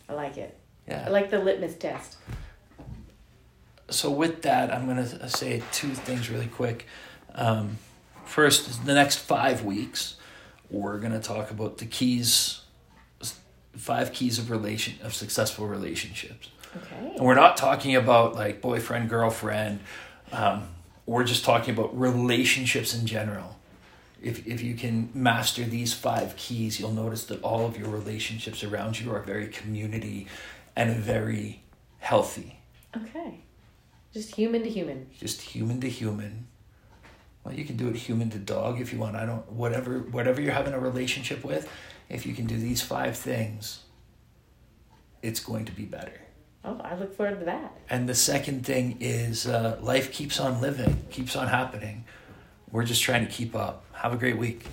[0.10, 0.58] I like it.
[0.88, 1.04] Yeah.
[1.06, 2.18] I like the litmus test.
[3.90, 6.86] So with that, I'm gonna say two things really quick.
[7.36, 7.78] Um,
[8.26, 10.16] first, the next five weeks,
[10.70, 12.62] we're gonna talk about the keys,
[13.76, 16.50] five keys of relation of successful relationships.
[16.76, 17.14] Okay.
[17.16, 19.80] And we're not talking about like boyfriend, girlfriend.
[20.32, 20.68] Um,
[21.06, 23.57] we're just talking about relationships in general.
[24.22, 28.64] If, if you can master these five keys, you'll notice that all of your relationships
[28.64, 30.28] around you are very community
[30.76, 31.64] and very
[32.00, 32.60] healthy.
[32.96, 33.42] Okay.
[34.14, 35.08] Just human to human.
[35.20, 36.48] Just human to human.
[37.44, 39.16] Well, you can do it human to dog if you want.
[39.16, 41.72] I don't whatever whatever you're having a relationship with,
[42.10, 43.84] if you can do these five things,
[45.22, 46.20] it's going to be better.
[46.66, 47.78] Oh, I look forward to that.
[47.90, 52.04] And the second thing is uh, life keeps on living, keeps on happening.
[52.72, 53.86] We're just trying to keep up.
[53.94, 54.66] Have a great week.